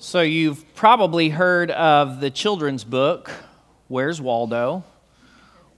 So, 0.00 0.20
you've 0.20 0.76
probably 0.76 1.28
heard 1.28 1.72
of 1.72 2.20
the 2.20 2.30
children's 2.30 2.84
book, 2.84 3.32
Where's 3.88 4.20
Waldo? 4.20 4.84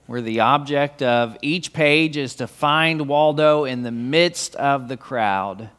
where 0.05 0.21
the 0.21 0.41
object 0.41 1.01
of 1.01 1.35
each 1.41 1.73
page 1.73 2.17
is 2.17 2.35
to 2.35 2.45
find 2.45 3.07
Waldo 3.07 3.63
in 3.63 3.81
the 3.81 3.91
midst 3.91 4.55
of 4.57 4.89
the 4.89 4.97
crowd. 4.97 5.71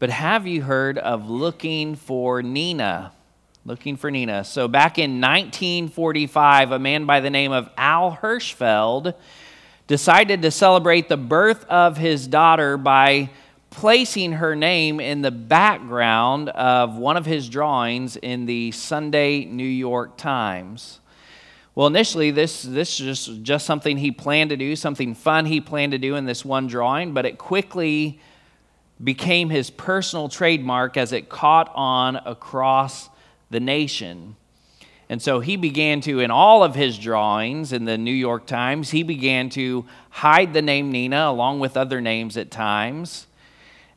But 0.00 0.10
have 0.10 0.44
you 0.44 0.62
heard 0.62 0.98
of 0.98 1.30
looking 1.30 1.94
for 1.94 2.42
Nina? 2.42 3.12
Looking 3.64 3.96
for 3.96 4.10
Nina. 4.10 4.42
So, 4.42 4.66
back 4.66 4.98
in 4.98 5.20
1945, 5.20 6.72
a 6.72 6.80
man 6.80 7.04
by 7.04 7.20
the 7.20 7.30
name 7.30 7.52
of 7.52 7.70
Al 7.76 8.18
Hirschfeld 8.20 9.14
decided 9.86 10.42
to 10.42 10.50
celebrate 10.50 11.08
the 11.08 11.16
birth 11.16 11.64
of 11.66 11.96
his 11.96 12.26
daughter 12.26 12.76
by 12.76 13.30
placing 13.78 14.32
her 14.32 14.56
name 14.56 14.98
in 14.98 15.22
the 15.22 15.30
background 15.30 16.48
of 16.48 16.96
one 16.96 17.16
of 17.16 17.24
his 17.24 17.48
drawings 17.48 18.16
in 18.16 18.44
the 18.44 18.72
Sunday 18.72 19.44
New 19.44 19.62
York 19.62 20.16
Times. 20.16 20.98
Well, 21.76 21.86
initially, 21.86 22.32
this, 22.32 22.62
this 22.62 22.98
is 22.98 23.26
just, 23.26 23.42
just 23.44 23.66
something 23.66 23.96
he 23.96 24.10
planned 24.10 24.50
to 24.50 24.56
do, 24.56 24.74
something 24.74 25.14
fun 25.14 25.46
he 25.46 25.60
planned 25.60 25.92
to 25.92 25.98
do 25.98 26.16
in 26.16 26.26
this 26.26 26.44
one 26.44 26.66
drawing, 26.66 27.14
but 27.14 27.24
it 27.24 27.38
quickly 27.38 28.18
became 29.04 29.48
his 29.48 29.70
personal 29.70 30.28
trademark 30.28 30.96
as 30.96 31.12
it 31.12 31.28
caught 31.28 31.70
on 31.76 32.16
across 32.16 33.08
the 33.50 33.60
nation. 33.60 34.34
And 35.08 35.22
so 35.22 35.38
he 35.38 35.54
began 35.54 36.00
to, 36.00 36.18
in 36.18 36.32
all 36.32 36.64
of 36.64 36.74
his 36.74 36.98
drawings 36.98 37.72
in 37.72 37.84
the 37.84 37.96
New 37.96 38.10
York 38.10 38.44
Times, 38.44 38.90
he 38.90 39.04
began 39.04 39.50
to 39.50 39.86
hide 40.10 40.52
the 40.52 40.62
name 40.62 40.90
Nina 40.90 41.30
along 41.30 41.60
with 41.60 41.76
other 41.76 42.00
names 42.00 42.36
at 42.36 42.50
times. 42.50 43.27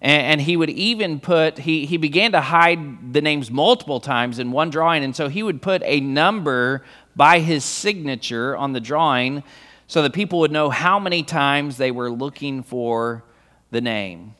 And, 0.02 0.42
he 0.42 0.58
would 0.58 0.72
even 0.72 1.20
put, 1.20 1.60
he, 1.60 1.86
he 1.86 1.98
began 1.98 2.32
to 2.32 2.42
hide 2.42 3.14
the 3.14 3.22
names 3.22 3.52
multiple 3.52 4.00
times 4.00 4.40
in 4.40 4.52
one 4.52 4.72
drawing. 4.72 5.04
And 5.04 5.16
so 5.16 5.30
he 5.30 5.44
would 5.44 5.62
put 5.62 5.84
a 5.86 6.00
number 6.00 6.84
by 7.16 7.40
his 7.40 7.64
signature 7.64 8.58
on 8.58 8.74
the 8.74 8.80
drawing 8.80 9.44
so 9.86 10.02
that 10.02 10.14
people 10.14 10.40
would 10.40 10.52
know 10.52 10.72
how 10.72 10.98
many 10.98 11.22
times 11.22 11.78
they 11.78 11.92
were 11.92 12.10
looking 12.10 12.64
for 12.64 13.24
the 13.70 13.82
name. 13.82 14.34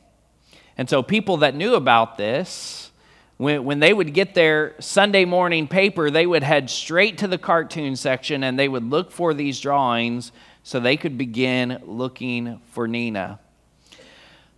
And 0.76 0.90
so 0.90 1.02
people 1.02 1.36
that 1.38 1.54
knew 1.54 1.74
about 1.74 2.16
this, 2.16 2.90
when, 3.36 3.64
when 3.64 3.78
they 3.78 3.92
would 3.92 4.14
get 4.14 4.34
their 4.34 4.74
Sunday 4.80 5.24
morning 5.24 5.68
paper, 5.68 6.10
they 6.10 6.26
would 6.26 6.42
head 6.42 6.70
straight 6.70 7.18
to 7.18 7.28
the 7.28 7.38
cartoon 7.38 7.96
section 7.96 8.42
and 8.42 8.58
they 8.58 8.68
would 8.68 8.84
look 8.84 9.12
for 9.12 9.34
these 9.34 9.60
drawings 9.60 10.32
so 10.62 10.80
they 10.80 10.96
could 10.96 11.18
begin 11.18 11.80
looking 11.84 12.60
for 12.70 12.88
Nina. 12.88 13.38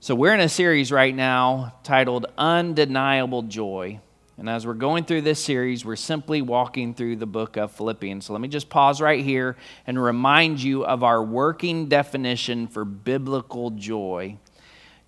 So 0.04 0.14
we're 0.14 0.34
in 0.34 0.40
a 0.40 0.50
series 0.50 0.92
right 0.92 1.16
now 1.16 1.76
titled 1.82 2.26
Undeniable 2.36 3.40
Joy. 3.40 4.00
And 4.36 4.50
as 4.50 4.66
we're 4.66 4.74
going 4.74 5.06
through 5.06 5.22
this 5.22 5.42
series, 5.42 5.82
we're 5.82 5.96
simply 5.96 6.42
walking 6.42 6.92
through 6.92 7.16
the 7.16 7.26
book 7.26 7.56
of 7.56 7.72
Philippians. 7.72 8.26
So 8.26 8.34
let 8.34 8.42
me 8.42 8.48
just 8.48 8.68
pause 8.68 9.00
right 9.00 9.24
here 9.24 9.56
and 9.86 9.98
remind 9.98 10.62
you 10.62 10.84
of 10.84 11.02
our 11.02 11.22
working 11.24 11.88
definition 11.88 12.66
for 12.66 12.84
biblical 12.84 13.70
joy. 13.70 14.36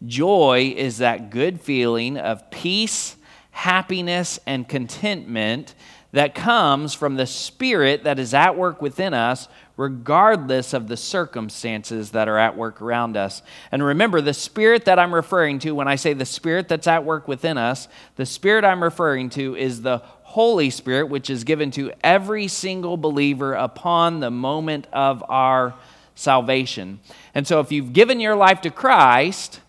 Joy 0.07 0.73
is 0.75 0.97
that 0.97 1.29
good 1.29 1.61
feeling 1.61 2.17
of 2.17 2.51
peace, 2.51 3.17
happiness, 3.51 4.39
and 4.47 4.67
contentment 4.67 5.75
that 6.13 6.35
comes 6.35 6.95
from 6.95 7.17
the 7.17 7.27
Spirit 7.27 8.05
that 8.05 8.19
is 8.19 8.33
at 8.33 8.57
work 8.57 8.81
within 8.81 9.13
us, 9.13 9.47
regardless 9.77 10.73
of 10.73 10.89
the 10.89 10.97
circumstances 10.97 12.13
that 12.13 12.29
are 12.29 12.39
at 12.39 12.57
work 12.57 12.81
around 12.81 13.17
us. 13.17 13.43
And 13.71 13.83
remember, 13.85 14.21
the 14.21 14.33
Spirit 14.33 14.87
that 14.87 14.99
I'm 14.99 15.15
referring 15.15 15.59
to, 15.61 15.73
when 15.73 15.89
I 15.89 15.97
say 15.97 16.15
the 16.15 16.25
Spirit 16.25 16.69
that's 16.69 16.87
at 16.87 17.05
work 17.05 17.29
within 17.29 17.59
us, 17.59 17.89
the 18.17 18.27
Spirit 18.27 18.65
I'm 18.65 18.83
referring 18.83 19.29
to 19.31 19.55
is 19.55 19.83
the 19.83 19.99
Holy 19.99 20.71
Spirit, 20.71 21.09
which 21.09 21.29
is 21.29 21.45
given 21.45 21.71
to 21.73 21.93
every 22.03 22.49
single 22.49 22.97
believer 22.97 23.53
upon 23.53 24.21
the 24.21 24.31
moment 24.31 24.87
of 24.93 25.23
our 25.29 25.75
salvation. 26.15 27.01
And 27.35 27.47
so, 27.47 27.61
if 27.61 27.71
you've 27.71 27.93
given 27.93 28.19
your 28.19 28.35
life 28.35 28.63
to 28.63 28.71
Christ, 28.71 29.61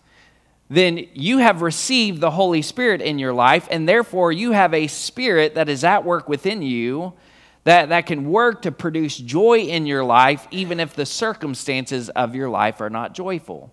then 0.70 1.06
you 1.14 1.38
have 1.38 1.62
received 1.62 2.20
the 2.20 2.30
Holy 2.30 2.62
Spirit 2.62 3.00
in 3.00 3.18
your 3.18 3.32
life, 3.32 3.68
and 3.70 3.88
therefore 3.88 4.32
you 4.32 4.52
have 4.52 4.74
a 4.74 4.86
spirit 4.86 5.54
that 5.54 5.68
is 5.68 5.84
at 5.84 6.04
work 6.04 6.28
within 6.28 6.62
you 6.62 7.14
that, 7.64 7.90
that 7.90 8.06
can 8.06 8.30
work 8.30 8.62
to 8.62 8.72
produce 8.72 9.16
joy 9.16 9.60
in 9.60 9.86
your 9.86 10.04
life, 10.04 10.46
even 10.50 10.80
if 10.80 10.94
the 10.94 11.06
circumstances 11.06 12.08
of 12.10 12.34
your 12.34 12.48
life 12.48 12.80
are 12.80 12.90
not 12.90 13.14
joyful. 13.14 13.72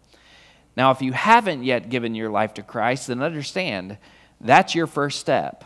Now, 0.75 0.91
if 0.91 1.01
you 1.01 1.13
haven't 1.13 1.63
yet 1.63 1.89
given 1.89 2.15
your 2.15 2.29
life 2.29 2.53
to 2.55 2.63
Christ, 2.63 3.07
then 3.07 3.21
understand 3.21 3.97
that's 4.41 4.75
your 4.75 4.87
first 4.87 5.19
step. 5.19 5.63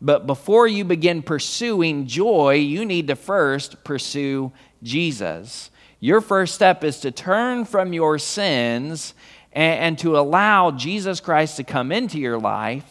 But 0.00 0.26
before 0.26 0.66
you 0.66 0.84
begin 0.84 1.22
pursuing 1.22 2.06
joy, 2.06 2.54
you 2.54 2.84
need 2.84 3.08
to 3.08 3.16
first 3.16 3.82
pursue 3.84 4.52
Jesus. 4.82 5.70
Your 6.00 6.20
first 6.20 6.54
step 6.54 6.84
is 6.84 7.00
to 7.00 7.10
turn 7.10 7.64
from 7.64 7.92
your 7.92 8.18
sins 8.18 9.14
and, 9.52 9.80
and 9.80 9.98
to 10.00 10.18
allow 10.18 10.70
Jesus 10.70 11.20
Christ 11.20 11.56
to 11.56 11.64
come 11.64 11.92
into 11.92 12.18
your 12.18 12.38
life, 12.38 12.84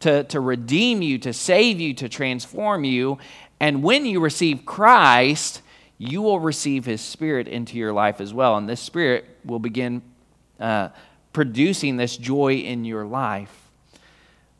to, 0.00 0.24
to 0.24 0.38
redeem 0.38 1.02
you, 1.02 1.18
to 1.18 1.32
save 1.32 1.80
you, 1.80 1.94
to 1.94 2.08
transform 2.08 2.84
you. 2.84 3.18
And 3.60 3.82
when 3.82 4.06
you 4.06 4.20
receive 4.20 4.64
Christ, 4.64 5.62
you 5.98 6.22
will 6.22 6.38
receive 6.38 6.84
his 6.84 7.00
spirit 7.00 7.48
into 7.48 7.76
your 7.76 7.92
life 7.92 8.20
as 8.20 8.32
well. 8.32 8.56
And 8.56 8.68
this 8.68 8.80
spirit 8.80 9.24
will 9.44 9.58
begin 9.58 10.02
uh, 10.60 10.90
producing 11.32 11.96
this 11.96 12.16
joy 12.16 12.54
in 12.54 12.84
your 12.84 13.04
life. 13.04 13.68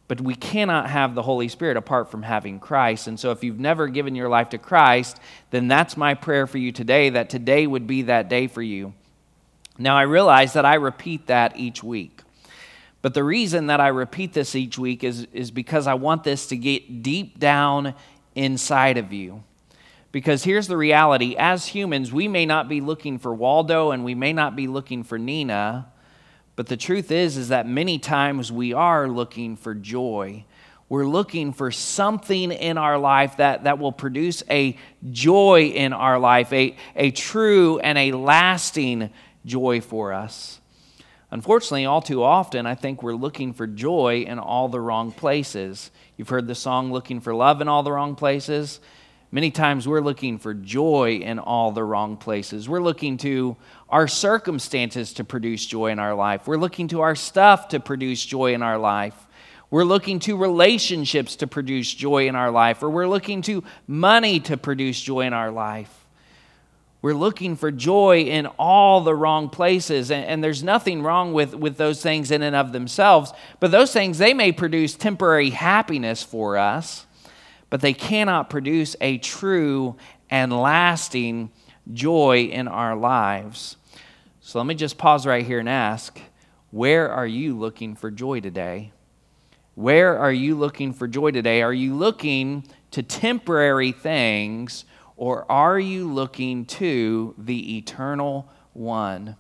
But 0.09 0.21
we 0.23 0.35
cannot 0.35 0.89
have 0.89 1.15
the 1.15 1.23
Holy 1.23 1.49
Spirit 1.49 1.77
apart 1.77 2.11
from 2.11 2.23
having 2.23 2.59
Christ. 2.59 3.07
And 3.09 3.21
so, 3.21 3.31
if 3.31 3.45
you've 3.45 3.61
never 3.61 3.89
given 3.89 4.15
your 4.15 4.31
life 4.31 4.49
to 4.51 4.59
Christ, 4.59 5.21
then 5.51 5.69
that's 5.69 5.99
my 5.99 6.15
prayer 6.15 6.47
for 6.47 6.57
you 6.57 6.73
today 6.73 7.11
that 7.11 7.29
today 7.29 7.67
would 7.67 7.87
be 7.87 8.03
that 8.03 8.31
day 8.31 8.47
for 8.47 8.63
you. 8.63 8.95
Now, 9.77 9.97
I 9.97 10.03
realize 10.03 10.55
that 10.55 10.65
I 10.65 10.75
repeat 10.75 11.27
that 11.27 11.59
each 11.59 11.85
week. 11.85 12.23
But 13.03 13.15
the 13.15 13.23
reason 13.23 13.67
that 13.67 13.81
I 13.81 13.89
repeat 13.89 14.33
this 14.33 14.57
each 14.57 14.79
week 14.79 15.05
is, 15.05 15.29
is 15.33 15.51
because 15.51 15.87
I 15.87 15.95
want 15.95 16.25
this 16.25 16.47
to 16.49 16.57
get 16.57 17.03
deep 17.03 17.39
down 17.39 17.95
inside 18.39 18.97
of 18.97 19.13
you. 19.13 19.43
Because 20.11 20.45
here's 20.45 20.69
the 20.69 20.77
reality 20.77 21.37
as 21.37 21.67
humans, 21.67 22.13
we 22.13 22.29
may 22.29 22.47
not 22.47 22.69
be 22.69 22.81
looking 22.81 23.19
for 23.19 23.35
Waldo 23.35 23.91
and 23.91 24.05
we 24.05 24.15
may 24.15 24.33
not 24.33 24.57
be 24.57 24.67
looking 24.67 25.05
for 25.05 25.19
Nina, 25.19 25.89
but 26.57 26.67
the 26.67 26.77
truth 26.77 27.11
is, 27.11 27.37
is 27.37 27.49
that 27.49 27.69
many 27.69 27.99
times 27.99 28.51
we 28.51 28.73
are 28.73 29.07
looking 29.07 29.57
for 29.57 29.75
joy. 29.75 30.45
We're 30.89 31.07
looking 31.07 31.53
for 31.53 31.71
something 31.71 32.51
in 32.51 32.79
our 32.79 32.97
life 32.97 33.37
that, 33.37 33.65
that 33.65 33.79
will 33.79 33.93
produce 33.93 34.43
a 34.49 34.79
joy 35.11 35.73
in 35.75 35.93
our 35.93 36.19
life, 36.19 36.53
a, 36.53 36.75
a 36.97 37.11
true 37.11 37.79
and 37.81 37.99
a 37.99 38.13
lasting 38.13 39.11
joy 39.45 39.83
for 39.83 40.15
us. 40.15 40.61
Unfortunately, 41.31 41.85
all 41.85 42.01
too 42.01 42.23
often, 42.23 42.67
I 42.67 42.75
think 42.75 43.03
we're 43.03 43.13
looking 43.13 43.53
for 43.53 43.67
joy 43.67 44.25
in 44.27 44.39
all 44.39 44.69
the 44.69 44.81
wrong 44.81 45.13
places. 45.13 45.91
You've 46.19 46.31
heard 46.31 46.49
the 46.49 46.55
song 46.57 46.91
Looking 46.91 47.21
for 47.21 47.33
Love 47.33 47.61
in 47.61 47.69
All 47.69 47.85
the 47.85 47.93
Wrong 47.93 48.17
Places. 48.17 48.81
Many 49.31 49.53
times 49.53 49.87
we're 49.87 50.01
looking 50.01 50.39
for 50.39 50.53
joy 50.53 51.21
in 51.23 51.39
all 51.39 51.71
the 51.71 51.85
wrong 51.85 52.17
places. 52.17 52.69
We're 52.69 52.83
looking 52.83 53.19
to 53.19 53.57
our 53.89 54.09
circumstances 54.09 55.13
to 55.13 55.23
produce 55.23 55.65
joy 55.65 55.93
in 55.93 56.01
our 56.01 56.17
life. 56.17 56.49
We're 56.49 56.57
looking 56.57 56.89
to 56.89 57.03
our 57.03 57.15
stuff 57.15 57.69
to 57.69 57.79
produce 57.79 58.27
joy 58.27 58.53
in 58.53 58.65
our 58.65 58.79
life. 58.79 59.15
We're 59.71 59.85
looking 59.85 60.19
to 60.21 60.37
relationships 60.37 61.37
to 61.37 61.47
produce 61.47 61.95
joy 61.95 62.27
in 62.27 62.35
our 62.35 62.51
life, 62.51 62.83
or 62.83 62.91
we're 62.91 63.07
looking 63.07 63.41
to 63.43 63.63
money 63.87 64.41
to 64.41 64.57
produce 64.57 65.01
joy 65.01 65.21
in 65.21 65.33
our 65.33 65.53
life. 65.53 65.98
We're 67.01 67.15
looking 67.15 67.55
for 67.55 67.71
joy 67.71 68.23
in 68.23 68.47
all 68.59 69.01
the 69.03 69.15
wrong 69.15 69.51
places. 69.51 70.11
And, 70.11 70.25
and, 70.25 70.43
there's 70.43 70.65
nothing 70.65 71.03
wrong 71.03 71.33
with, 71.33 71.55
with 71.55 71.77
those 71.77 72.03
things 72.03 72.31
in 72.31 72.43
and 72.43 72.57
of 72.57 72.73
themselves. 72.73 73.33
But 73.61 73.71
those 73.71 73.93
things, 73.93 74.19
they 74.19 74.35
may 74.35 74.51
produce 74.51 74.95
temporary 74.95 75.51
happiness 75.51 76.25
for 76.25 76.57
us, 76.57 77.07
but 77.71 77.81
they 77.81 77.93
cannot 77.93 78.51
produce 78.51 78.97
a 79.01 79.19
true 79.19 79.97
and 80.29 80.53
lasting 80.53 81.51
joy 81.93 82.49
in 82.51 82.67
our 82.67 82.97
lives. 82.97 83.77
So 84.41 84.59
let 84.59 84.67
me 84.67 84.75
just 84.75 84.99
pause 84.99 85.27
right 85.27 85.47
here 85.47 85.61
and 85.61 85.69
ask 85.69 86.21
where 86.71 87.11
are 87.11 87.27
you 87.27 87.57
looking 87.57 87.95
for 87.95 88.11
joy 88.11 88.41
today? 88.41 88.93
Where 89.75 90.19
are 90.19 90.33
you 90.33 90.57
looking 90.57 90.93
for 90.93 91.07
joy 91.07 91.31
today? 91.31 91.63
Are 91.63 91.73
you 91.73 91.95
looking 91.95 92.65
to 92.91 93.03
temporary 93.03 93.93
things 93.93 94.85
or 95.19 95.51
are 95.51 95.79
you 95.79 96.11
looking 96.11 96.65
to 96.65 97.35
the 97.37 97.77
eternal 97.77 98.49
one? 98.73 99.37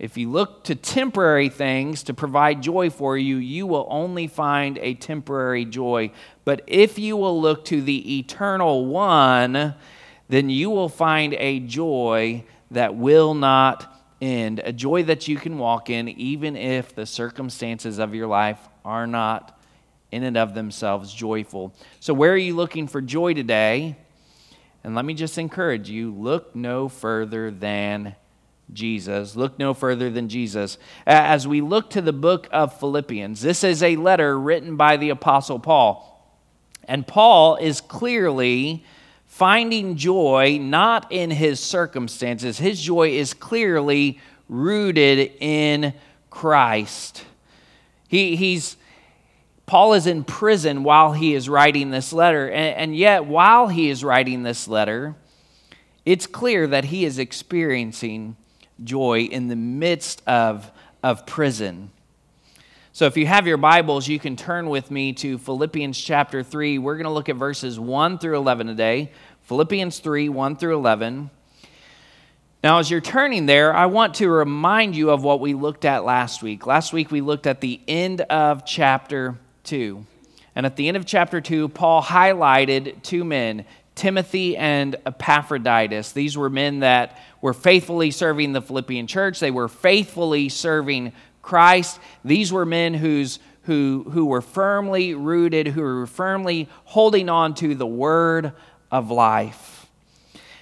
If 0.00 0.16
you 0.16 0.28
look 0.28 0.64
to 0.64 0.74
temporary 0.74 1.48
things 1.48 2.02
to 2.04 2.14
provide 2.14 2.60
joy 2.60 2.90
for 2.90 3.16
you, 3.16 3.36
you 3.36 3.68
will 3.68 3.86
only 3.88 4.26
find 4.26 4.78
a 4.78 4.94
temporary 4.94 5.64
joy. 5.64 6.10
But 6.44 6.62
if 6.66 6.98
you 6.98 7.16
will 7.16 7.40
look 7.40 7.64
to 7.66 7.80
the 7.80 8.18
eternal 8.18 8.84
one, 8.86 9.76
then 10.28 10.50
you 10.50 10.70
will 10.70 10.88
find 10.88 11.34
a 11.34 11.60
joy 11.60 12.44
that 12.72 12.96
will 12.96 13.34
not 13.34 14.04
end, 14.20 14.60
a 14.64 14.72
joy 14.72 15.04
that 15.04 15.28
you 15.28 15.36
can 15.36 15.56
walk 15.56 15.88
in 15.88 16.08
even 16.08 16.56
if 16.56 16.96
the 16.96 17.06
circumstances 17.06 18.00
of 18.00 18.12
your 18.12 18.26
life 18.26 18.58
are 18.84 19.06
not 19.06 19.56
in 20.10 20.24
and 20.24 20.36
of 20.36 20.54
themselves 20.54 21.14
joyful. 21.14 21.72
So, 22.00 22.12
where 22.12 22.32
are 22.32 22.36
you 22.36 22.56
looking 22.56 22.88
for 22.88 23.00
joy 23.00 23.34
today? 23.34 23.96
And 24.84 24.94
let 24.94 25.04
me 25.04 25.14
just 25.14 25.38
encourage 25.38 25.88
you 25.88 26.12
look 26.12 26.56
no 26.56 26.88
further 26.88 27.50
than 27.50 28.16
Jesus. 28.72 29.36
Look 29.36 29.58
no 29.58 29.74
further 29.74 30.10
than 30.10 30.28
Jesus. 30.28 30.78
As 31.06 31.46
we 31.46 31.60
look 31.60 31.90
to 31.90 32.00
the 32.00 32.12
book 32.12 32.48
of 32.50 32.78
Philippians, 32.78 33.40
this 33.40 33.64
is 33.64 33.82
a 33.82 33.96
letter 33.96 34.38
written 34.38 34.76
by 34.76 34.96
the 34.96 35.10
Apostle 35.10 35.58
Paul. 35.58 36.08
And 36.88 37.06
Paul 37.06 37.56
is 37.56 37.80
clearly 37.80 38.84
finding 39.26 39.96
joy 39.96 40.58
not 40.60 41.10
in 41.10 41.30
his 41.30 41.60
circumstances, 41.60 42.58
his 42.58 42.80
joy 42.80 43.10
is 43.10 43.32
clearly 43.34 44.20
rooted 44.48 45.32
in 45.40 45.94
Christ. 46.28 47.24
He, 48.08 48.36
he's 48.36 48.76
Paul 49.72 49.94
is 49.94 50.06
in 50.06 50.22
prison 50.22 50.84
while 50.84 51.14
he 51.14 51.32
is 51.32 51.48
writing 51.48 51.90
this 51.90 52.12
letter. 52.12 52.46
And, 52.46 52.76
and, 52.76 52.94
yet, 52.94 53.24
while 53.24 53.68
he 53.68 53.88
is 53.88 54.04
writing 54.04 54.42
this 54.42 54.68
letter, 54.68 55.14
it's 56.04 56.26
clear 56.26 56.66
that 56.66 56.84
he 56.84 57.06
is 57.06 57.18
experiencing 57.18 58.36
joy 58.84 59.20
in 59.20 59.48
the 59.48 59.56
midst 59.56 60.22
of, 60.26 60.70
of 61.02 61.24
prison. 61.24 61.90
So, 62.92 63.06
if 63.06 63.16
you 63.16 63.24
have 63.24 63.46
your 63.46 63.56
Bibles, 63.56 64.06
you 64.08 64.18
can 64.18 64.36
turn 64.36 64.68
with 64.68 64.90
me 64.90 65.14
to 65.14 65.38
Philippians 65.38 65.98
chapter 65.98 66.42
3. 66.42 66.76
We're 66.76 66.96
going 66.96 67.06
to 67.06 67.10
look 67.10 67.30
at 67.30 67.36
verses 67.36 67.80
1 67.80 68.18
through 68.18 68.36
11 68.36 68.66
today. 68.66 69.10
Philippians 69.44 70.00
3, 70.00 70.28
1 70.28 70.56
through 70.56 70.76
11. 70.76 71.30
Now, 72.62 72.78
as 72.78 72.90
you're 72.90 73.00
turning 73.00 73.46
there, 73.46 73.74
I 73.74 73.86
want 73.86 74.16
to 74.16 74.28
remind 74.28 74.94
you 74.94 75.08
of 75.12 75.24
what 75.24 75.40
we 75.40 75.54
looked 75.54 75.86
at 75.86 76.04
last 76.04 76.42
week. 76.42 76.66
Last 76.66 76.92
week, 76.92 77.10
we 77.10 77.22
looked 77.22 77.46
at 77.46 77.62
the 77.62 77.80
end 77.88 78.20
of 78.20 78.66
chapter 78.66 79.38
2. 79.64 80.04
And 80.54 80.66
at 80.66 80.76
the 80.76 80.88
end 80.88 80.96
of 80.96 81.06
chapter 81.06 81.40
2, 81.40 81.68
Paul 81.68 82.02
highlighted 82.02 83.02
two 83.02 83.24
men, 83.24 83.64
Timothy 83.94 84.56
and 84.56 84.96
Epaphroditus. 85.06 86.12
These 86.12 86.36
were 86.36 86.50
men 86.50 86.80
that 86.80 87.18
were 87.40 87.54
faithfully 87.54 88.10
serving 88.10 88.52
the 88.52 88.62
Philippian 88.62 89.06
church, 89.06 89.40
they 89.40 89.50
were 89.50 89.68
faithfully 89.68 90.48
serving 90.48 91.12
Christ. 91.40 91.98
These 92.24 92.52
were 92.52 92.64
men 92.64 92.94
whose, 92.94 93.40
who, 93.62 94.06
who 94.12 94.26
were 94.26 94.40
firmly 94.40 95.14
rooted, 95.14 95.66
who 95.66 95.82
were 95.82 96.06
firmly 96.06 96.68
holding 96.84 97.28
on 97.28 97.54
to 97.56 97.74
the 97.74 97.86
word 97.86 98.52
of 98.90 99.10
life. 99.10 99.86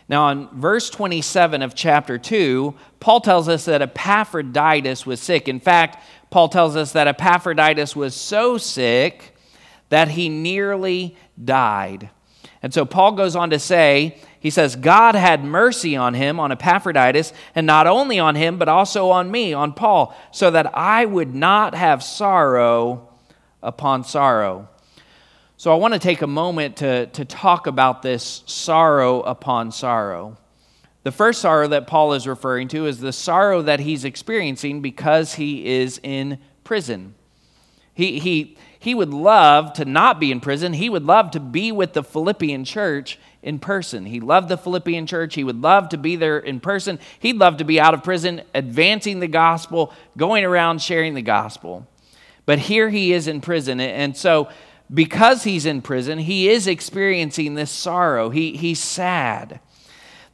Now, 0.08 0.31
in 0.31 0.49
verse 0.49 0.91
27 0.91 1.62
of 1.62 1.75
chapter 1.75 2.19
2, 2.19 2.75
Paul 2.99 3.20
tells 3.20 3.49
us 3.49 3.67
that 3.67 3.81
Epaphroditus 3.81 5.06
was 5.06 5.20
sick. 5.20 5.46
In 5.46 5.61
fact, 5.61 6.03
Paul 6.31 6.49
tells 6.49 6.77
us 6.77 6.93
that 6.93 7.09
Epaphroditus 7.09 7.94
was 7.94 8.15
so 8.15 8.56
sick 8.56 9.35
that 9.88 10.09
he 10.09 10.29
nearly 10.29 11.17
died. 11.43 12.11
And 12.62 12.73
so 12.73 12.85
Paul 12.85 13.12
goes 13.12 13.35
on 13.37 13.50
to 13.50 13.59
say, 13.59 14.19
he 14.38 14.50
says, 14.50 14.77
God 14.77 15.15
had 15.15 15.44
mercy 15.44 15.97
on 15.97 16.15
him, 16.15 16.41
on 16.41 16.53
Epaphroditus, 16.53 17.32
and 17.55 17.67
not 17.67 17.87
only 17.87 18.19
on 18.19 18.37
him, 18.37 18.59
but 18.59 18.69
also 18.69 19.11
on 19.11 19.31
me, 19.31 19.53
on 19.53 19.73
Paul, 19.73 20.17
so 20.31 20.50
that 20.50 20.77
I 20.77 21.05
would 21.05 21.35
not 21.35 21.75
have 21.75 22.03
sorrow 22.03 23.09
upon 23.62 24.05
sorrow. 24.05 24.69
So 25.56 25.73
I 25.73 25.75
want 25.75 25.93
to 25.93 26.00
take 26.00 26.23
a 26.23 26.27
moment 26.27 26.77
to, 26.77 27.06
to 27.06 27.25
talk 27.27 27.67
about 27.67 28.00
this 28.00 28.43
sorrow 28.47 29.21
upon 29.21 29.73
sorrow. 29.73 30.38
The 31.02 31.12
first 31.12 31.41
sorrow 31.41 31.67
that 31.69 31.87
Paul 31.87 32.12
is 32.12 32.26
referring 32.26 32.69
to 32.69 32.87
is 32.87 33.00
the 33.00 33.12
sorrow 33.12 33.62
that 33.62 33.81
he's 33.81 34.05
experiencing 34.05 34.82
because 34.82 35.35
he 35.35 35.67
is 35.67 35.99
in 36.02 36.38
prison. 36.62 37.14
He, 37.94 38.19
he, 38.19 38.56
he 38.79 38.94
would 38.94 39.12
love 39.12 39.73
to 39.75 39.85
not 39.85 40.20
be 40.20 40.31
in 40.31 40.41
prison. 40.41 40.75
He 40.75 40.88
would 40.91 41.05
love 41.05 41.31
to 41.32 41.41
be 41.41 41.73
with 41.73 41.94
the 41.94 42.02
Philippian 42.02 42.64
church 42.64 43.19
in 43.43 43.58
person. 43.58 44.06
He 44.06 44.20
loved 44.20 44.49
the 44.49 44.58
Philippian 44.58 45.06
church. 45.06 45.35
He 45.35 45.44
would 45.44 45.62
love 45.62 45.88
to 45.91 45.99
be 45.99 46.17
there 46.17 46.38
in 46.38 46.61
person. 46.61 46.99
He'd 47.19 47.37
love 47.37 47.56
to 47.58 47.64
be 47.64 47.81
out 47.81 47.94
of 47.94 48.05
prison, 48.05 48.43
advancing 48.55 49.20
the 49.20 49.26
gospel, 49.26 49.93
going 50.17 50.44
around 50.44 50.82
sharing 50.82 51.14
the 51.14 51.23
gospel. 51.23 51.87
But 52.44 52.58
here 52.58 52.91
he 52.91 53.12
is 53.12 53.26
in 53.26 53.41
prison. 53.41 53.81
And 53.81 54.17
so, 54.17 54.49
because 54.93 55.44
he's 55.44 55.67
in 55.67 55.82
prison, 55.82 56.19
he 56.19 56.49
is 56.49 56.67
experiencing 56.67 57.55
this 57.55 57.70
sorrow. 57.70 58.31
He, 58.31 58.56
he's 58.56 58.81
sad. 58.81 59.61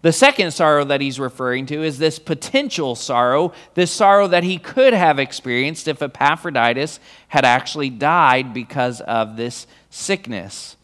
The 0.02 0.12
second 0.12 0.52
sorrow 0.52 0.84
that 0.84 1.00
he's 1.00 1.18
referring 1.18 1.66
to 1.66 1.82
is 1.82 1.98
this 1.98 2.18
potential 2.18 2.94
sorrow, 2.94 3.52
this 3.74 3.90
sorrow 3.90 4.28
that 4.28 4.44
he 4.44 4.58
could 4.58 4.92
have 4.92 5.18
experienced 5.18 5.88
if 5.88 6.02
Epaphroditus 6.02 7.00
had 7.28 7.44
actually 7.44 7.90
died 7.90 8.54
because 8.54 9.00
of 9.00 9.36
this 9.36 9.66
sickness. 9.90 10.76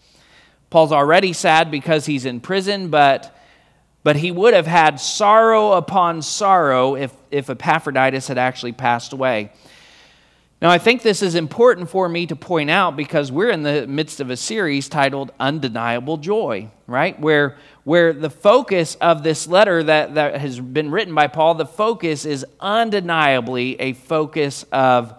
Paul's 0.70 0.92
already 0.92 1.34
sad 1.34 1.70
because 1.70 2.06
he's 2.06 2.24
in 2.24 2.40
prison, 2.40 2.88
but, 2.88 3.38
but 4.02 4.16
he 4.16 4.30
would 4.30 4.54
have 4.54 4.66
had 4.66 4.98
sorrow 4.98 5.72
upon 5.72 6.22
sorrow 6.22 6.96
if, 6.96 7.14
if 7.30 7.50
Epaphroditus 7.50 8.26
had 8.26 8.38
actually 8.38 8.72
passed 8.72 9.12
away. 9.12 9.52
Now, 10.62 10.70
I 10.70 10.78
think 10.78 11.02
this 11.02 11.22
is 11.22 11.34
important 11.34 11.90
for 11.90 12.08
me 12.08 12.24
to 12.28 12.36
point 12.36 12.70
out 12.70 12.94
because 12.96 13.32
we're 13.32 13.50
in 13.50 13.64
the 13.64 13.84
midst 13.88 14.20
of 14.20 14.30
a 14.30 14.36
series 14.36 14.88
titled 14.88 15.32
Undeniable 15.40 16.18
Joy, 16.18 16.68
right? 16.86 17.18
Where, 17.18 17.56
where 17.82 18.12
the 18.12 18.30
focus 18.30 18.94
of 19.00 19.24
this 19.24 19.48
letter 19.48 19.82
that, 19.82 20.14
that 20.14 20.40
has 20.40 20.60
been 20.60 20.92
written 20.92 21.16
by 21.16 21.26
Paul, 21.26 21.56
the 21.56 21.66
focus 21.66 22.24
is 22.24 22.46
undeniably 22.60 23.74
a 23.80 23.94
focus 23.94 24.64
of 24.70 25.12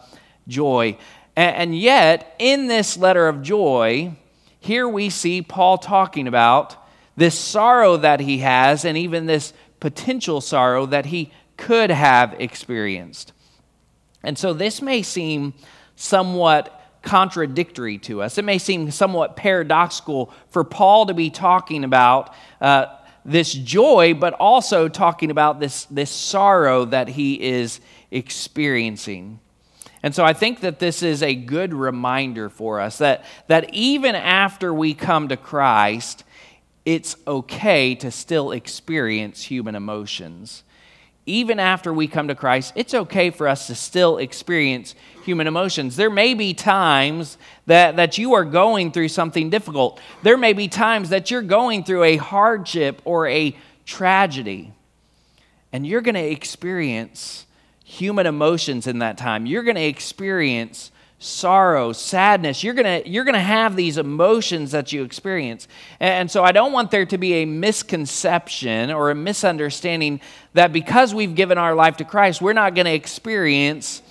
joy. 0.47 0.97
And, 1.35 1.55
and 1.57 1.77
yet, 1.77 2.37
in 2.39 2.67
this 2.67 2.95
letter 2.95 3.27
of 3.27 3.41
joy, 3.41 4.13
here 4.61 4.87
we 4.87 5.09
see 5.09 5.41
Paul 5.41 5.77
talking 5.77 6.29
about 6.29 6.77
this 7.17 7.37
sorrow 7.37 7.97
that 7.97 8.21
he 8.21 8.37
has 8.37 8.85
and 8.85 8.97
even 8.97 9.25
this 9.25 9.51
potential 9.81 10.39
sorrow 10.39 10.85
that 10.85 11.07
he 11.07 11.33
could 11.57 11.91
have 11.91 12.33
experienced. 12.39 13.33
And 14.23 14.37
so 14.37 14.53
this 14.53 14.81
may 14.81 15.01
seem 15.01 15.53
somewhat 15.95 16.79
contradictory 17.01 17.97
to 17.99 18.21
us. 18.21 18.37
It 18.37 18.45
may 18.45 18.57
seem 18.57 18.89
somewhat 18.89 19.35
paradoxical 19.35 20.33
for 20.49 20.63
Paul 20.63 21.07
to 21.07 21.13
be 21.13 21.29
talking 21.29 21.83
about 21.83 22.33
uh, 22.61 22.85
this 23.25 23.53
joy, 23.53 24.13
but 24.13 24.33
also 24.33 24.87
talking 24.87 25.29
about 25.29 25.59
this, 25.59 25.85
this 25.85 26.09
sorrow 26.09 26.85
that 26.85 27.09
he 27.09 27.41
is 27.41 27.81
experiencing. 28.09 29.39
And 30.01 30.13
so 30.13 30.23
I 30.25 30.33
think 30.33 30.61
that 30.61 30.79
this 30.79 31.03
is 31.03 31.23
a 31.23 31.35
good 31.35 31.73
reminder 31.73 32.49
for 32.49 32.79
us 32.79 32.97
that, 32.97 33.23
that 33.47 33.73
even 33.73 34.15
after 34.15 34.73
we 34.73 34.93
come 34.93 35.29
to 35.29 35.37
Christ, 35.37 36.23
it's 36.85 37.15
okay 37.25 37.95
to 37.95 38.11
still 38.11 38.51
experience 38.51 39.43
human 39.43 39.75
emotions 39.75 40.63
even 41.25 41.59
after 41.59 41.93
we 41.93 42.07
come 42.07 42.27
to 42.27 42.35
Christ, 42.35 42.73
it's 42.75 42.93
okay 42.93 43.29
for 43.29 43.47
us 43.47 43.67
to 43.67 43.75
still 43.75 44.17
experience 44.17 44.93
human 45.23 45.47
emotions. 45.47 45.95
There 45.95 46.09
may 46.09 46.33
be 46.33 46.53
times 46.53 47.37
that, 47.65 47.95
that 47.95 48.17
you 48.17 48.33
are 48.33 48.43
going 48.43 48.91
through 48.91 49.07
something 49.07 49.49
difficult. 49.49 50.01
There 50.21 50.37
may 50.37 50.53
be 50.53 50.67
times 50.67 51.09
that 51.09 51.31
you're 51.31 51.41
going 51.41 51.85
through 51.85 52.03
a 52.03 52.17
hardship 52.17 53.01
or 53.05 53.27
a 53.27 53.55
tragedy, 53.85 54.73
and 55.71 55.87
you're 55.87 56.01
going 56.01 56.15
to 56.15 56.21
experience 56.21 57.45
human 57.85 58.25
emotions 58.25 58.85
in 58.87 58.99
that 58.99 59.17
time. 59.17 59.45
You're 59.45 59.63
going 59.63 59.75
to 59.75 59.83
experience 59.83 60.91
sorrow, 61.23 61.93
sadness. 61.93 62.63
You're 62.63 62.73
going 62.73 63.03
to 63.03 63.09
you're 63.09 63.23
going 63.23 63.33
to 63.33 63.39
have 63.39 63.75
these 63.75 63.97
emotions 63.97 64.71
that 64.71 64.91
you 64.91 65.03
experience. 65.03 65.67
And 65.99 66.29
so 66.29 66.43
I 66.43 66.51
don't 66.51 66.73
want 66.73 66.91
there 66.91 67.05
to 67.05 67.17
be 67.17 67.35
a 67.35 67.45
misconception 67.45 68.91
or 68.91 69.09
a 69.09 69.15
misunderstanding 69.15 70.19
that 70.53 70.73
because 70.73 71.13
we've 71.13 71.33
given 71.33 71.57
our 71.57 71.75
life 71.75 71.97
to 71.97 72.05
Christ, 72.05 72.41
we're 72.41 72.53
not 72.53 72.75
going 72.75 72.85
to 72.85 72.93
experience 72.93 74.01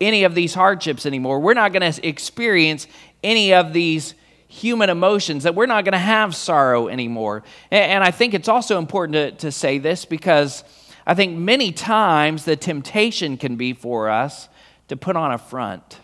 any 0.00 0.24
of 0.24 0.34
these 0.34 0.54
hardships 0.54 1.06
anymore. 1.06 1.40
We're 1.40 1.54
not 1.54 1.72
going 1.72 1.92
to 1.92 2.06
experience 2.06 2.86
any 3.22 3.54
of 3.54 3.72
these 3.72 4.14
human 4.48 4.90
emotions, 4.90 5.44
that 5.44 5.54
we're 5.54 5.66
not 5.66 5.84
going 5.84 5.92
to 5.92 5.98
have 5.98 6.34
sorrow 6.34 6.88
anymore. 6.88 7.44
And, 7.70 8.02
I 8.02 8.10
think 8.10 8.32
it's 8.32 8.48
also 8.48 8.78
important 8.78 9.14
to, 9.14 9.46
to 9.46 9.52
say 9.52 9.78
this 9.78 10.06
because 10.06 10.64
I 11.06 11.14
think 11.14 11.36
many 11.36 11.70
times 11.70 12.44
the 12.44 12.56
temptation 12.56 13.36
can 13.36 13.56
be 13.56 13.74
for 13.74 14.08
us 14.08 14.48
to 14.88 14.96
put 14.96 15.16
on 15.16 15.32
a 15.32 15.38
front 15.38 15.98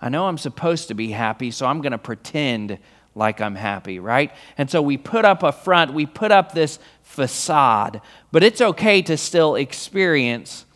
I 0.00 0.08
know 0.08 0.26
I'm 0.26 0.38
supposed 0.38 0.88
to 0.88 0.94
be 0.94 1.10
happy, 1.10 1.50
so 1.50 1.66
I'm 1.66 1.80
going 1.80 1.92
to 1.92 1.98
pretend 1.98 2.78
like 3.14 3.40
I'm 3.40 3.54
happy, 3.54 3.98
right? 3.98 4.30
And 4.58 4.70
so 4.70 4.82
we 4.82 4.98
put 4.98 5.24
up 5.24 5.42
a 5.42 5.50
front, 5.50 5.94
we 5.94 6.04
put 6.04 6.30
up 6.30 6.52
this 6.52 6.78
facade, 7.02 8.02
but 8.30 8.42
it's 8.42 8.60
okay 8.60 9.00
to 9.02 9.16
still 9.16 9.54
experience 9.54 10.66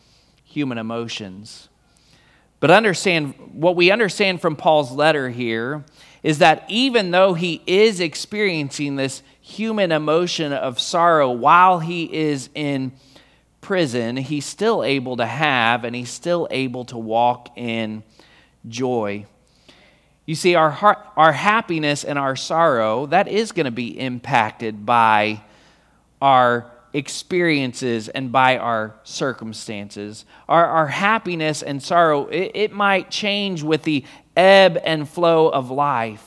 human 0.43 0.79
emotions. 0.79 1.69
But 2.59 2.71
understand 2.71 3.35
what 3.53 3.77
we 3.77 3.91
understand 3.91 4.41
from 4.41 4.57
Paul's 4.57 4.93
letter 4.93 5.31
here 5.31 5.85
is 6.23 6.39
that 6.39 6.65
even 6.69 7.11
though 7.11 7.35
he 7.35 7.63
is 7.67 8.01
experiencing 8.01 8.97
this 8.97 9.23
human 9.41 9.93
emotion 9.93 10.53
of 10.53 10.79
sorrow 10.79 11.31
while 11.31 11.79
he 11.79 12.05
is 12.05 12.51
in 12.55 12.93
prison, 13.61 14.17
he's 14.17 14.45
still 14.45 14.85
able 14.85 15.17
to 15.17 15.27
have 15.27 15.85
and 15.85 15.97
he's 15.97 16.11
still 16.11 16.47
able 16.51 16.85
to 16.87 16.99
walk 16.99 17.51
in 17.57 18.03
joy. 18.69 19.27
You 20.27 20.35
see, 20.35 20.55
our, 20.55 20.71
heart, 20.71 20.99
our 21.17 21.33
happiness 21.33 22.05
and 22.05 22.19
our 22.19 22.37
sorrow, 22.37 23.07
that 23.07 23.27
is 23.27 23.53
going 23.53 23.65
to 23.65 23.71
be 23.71 23.99
impacted 23.99 24.87
by 24.87 25.43
our 26.23 26.71
experiences 26.93 28.09
and 28.09 28.31
by 28.31 28.59
our 28.59 28.95
circumstances. 29.05 30.25
Our, 30.49 30.67
our 30.67 30.87
happiness 30.87 31.63
and 31.63 31.83
sorrow, 31.83 32.27
it, 32.27 32.53
it 32.55 32.73
might 32.73 33.11
change 33.11 33.63
with 33.63 33.83
the 33.83 34.05
ebb 34.37 34.79
and 34.85 35.09
flow 35.09 35.49
of 35.49 35.71
life. 35.71 36.27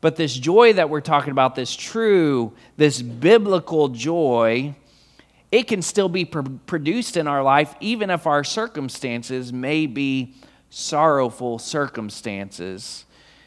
But 0.00 0.16
this 0.16 0.34
joy 0.34 0.74
that 0.74 0.88
we're 0.88 1.00
talking 1.00 1.32
about, 1.32 1.54
this 1.54 1.74
true, 1.74 2.52
this 2.76 3.00
biblical 3.02 3.88
joy, 3.88 4.74
it 5.50 5.64
can 5.64 5.82
still 5.82 6.08
be 6.08 6.24
pr- 6.24 6.42
produced 6.66 7.16
in 7.16 7.26
our 7.26 7.42
life, 7.42 7.74
even 7.80 8.10
if 8.10 8.26
our 8.26 8.44
circumstances 8.44 9.52
may 9.52 9.86
be 9.86 10.34
sorrowful 10.76 11.58
circumstances. 11.58 13.06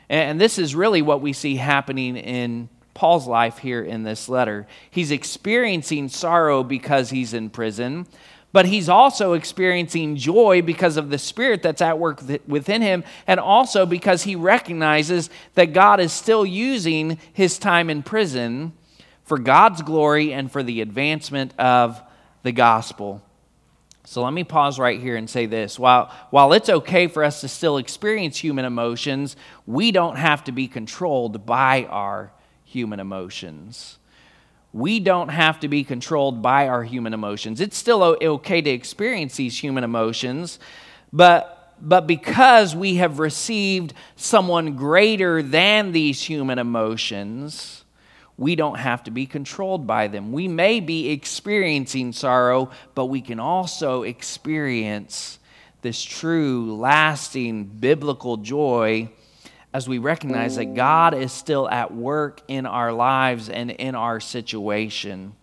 And, 0.09 0.41
this 0.41 0.57
is 0.57 0.73
really 0.73 1.03
what 1.03 1.21
we 1.21 1.31
see 1.31 1.57
happening 1.57 2.17
in 2.17 2.69
Paul's 2.95 3.27
life 3.27 3.59
here 3.59 3.83
in 3.83 4.01
this 4.01 4.27
letter. 4.27 4.65
He's 4.89 5.11
experiencing 5.11 6.09
sorrow 6.09 6.63
because 6.63 7.11
he's 7.11 7.35
in 7.35 7.51
prison, 7.51 8.07
but 8.51 8.65
he's 8.65 8.89
also 8.89 9.33
experiencing 9.33 10.15
joy 10.15 10.63
because 10.63 10.97
of 10.97 11.11
the 11.11 11.19
Spirit 11.19 11.61
that's 11.61 11.83
at 11.83 11.99
work 11.99 12.19
within 12.47 12.81
him, 12.81 13.03
and 13.27 13.39
also 13.39 13.85
because 13.85 14.23
he 14.23 14.35
recognizes 14.35 15.29
that 15.53 15.71
God 15.71 15.99
is 15.99 16.11
still 16.11 16.47
using 16.47 17.19
his 17.31 17.59
time 17.59 17.91
in 17.91 18.01
prison 18.01 18.73
for 19.23 19.37
God's 19.37 19.83
glory 19.83 20.33
and 20.33 20.51
for 20.51 20.63
the 20.63 20.81
advancement 20.81 21.53
of 21.59 22.01
the 22.41 22.51
gospel. 22.51 23.21
So 24.09 24.23
let 24.23 24.33
me 24.33 24.43
pause 24.43 24.79
right 24.79 24.99
here 24.99 25.17
and 25.17 25.29
say 25.29 25.45
this. 25.45 25.77
While, 25.77 26.11
while 26.31 26.53
it's 26.53 26.67
okay 26.67 27.05
for 27.05 27.23
us 27.23 27.41
to 27.41 27.47
still 27.47 27.77
experience 27.77 28.37
human 28.37 28.65
emotions, 28.65 29.35
we 29.67 29.91
don't 29.91 30.15
have 30.15 30.43
to 30.45 30.51
be 30.51 30.67
controlled 30.67 31.45
by 31.45 31.83
our 31.83 32.31
human 32.63 32.99
emotions. 32.99 33.99
We 34.73 34.99
don't 34.99 35.29
have 35.29 35.59
to 35.59 35.67
be 35.67 35.83
controlled 35.83 36.41
by 36.41 36.69
our 36.69 36.83
human 36.83 37.13
emotions. 37.13 37.61
It's 37.61 37.77
still 37.77 38.01
okay 38.01 38.61
to 38.63 38.69
experience 38.71 39.35
these 39.35 39.59
human 39.59 39.83
emotions, 39.83 40.57
but, 41.13 41.75
but 41.79 42.07
because 42.07 42.75
we 42.75 42.95
have 42.95 43.19
received 43.19 43.93
someone 44.15 44.75
greater 44.75 45.43
than 45.43 45.91
these 45.91 46.19
human 46.19 46.57
emotions, 46.57 47.78
we 48.39 48.55
don't 48.55 48.79
have 48.79 49.03
to 49.03 49.11
be 49.11 49.25
controlled 49.25 49.85
by 49.85 50.07
them. 50.07 50.31
We 50.31 50.47
may 50.47 50.79
be 50.79 51.09
experiencing 51.09 52.13
sorrow, 52.13 52.71
but 52.95 53.07
we 53.07 53.19
can 53.19 53.37
also 53.37 54.03
experience 54.03 55.39
this 55.81 56.01
true, 56.01 56.73
lasting, 56.77 57.65
biblical 57.65 58.37
joy 58.37 59.09
as 59.73 59.89
we 59.89 59.97
recognize 59.97 60.55
that 60.55 60.73
God 60.73 61.13
is 61.13 61.33
still 61.33 61.69
at 61.69 61.93
work 61.93 62.41
in 62.47 62.65
our 62.65 62.93
lives 62.93 63.49
and 63.49 63.71
in 63.71 63.93
our 63.93 64.21
situation. 64.21 65.33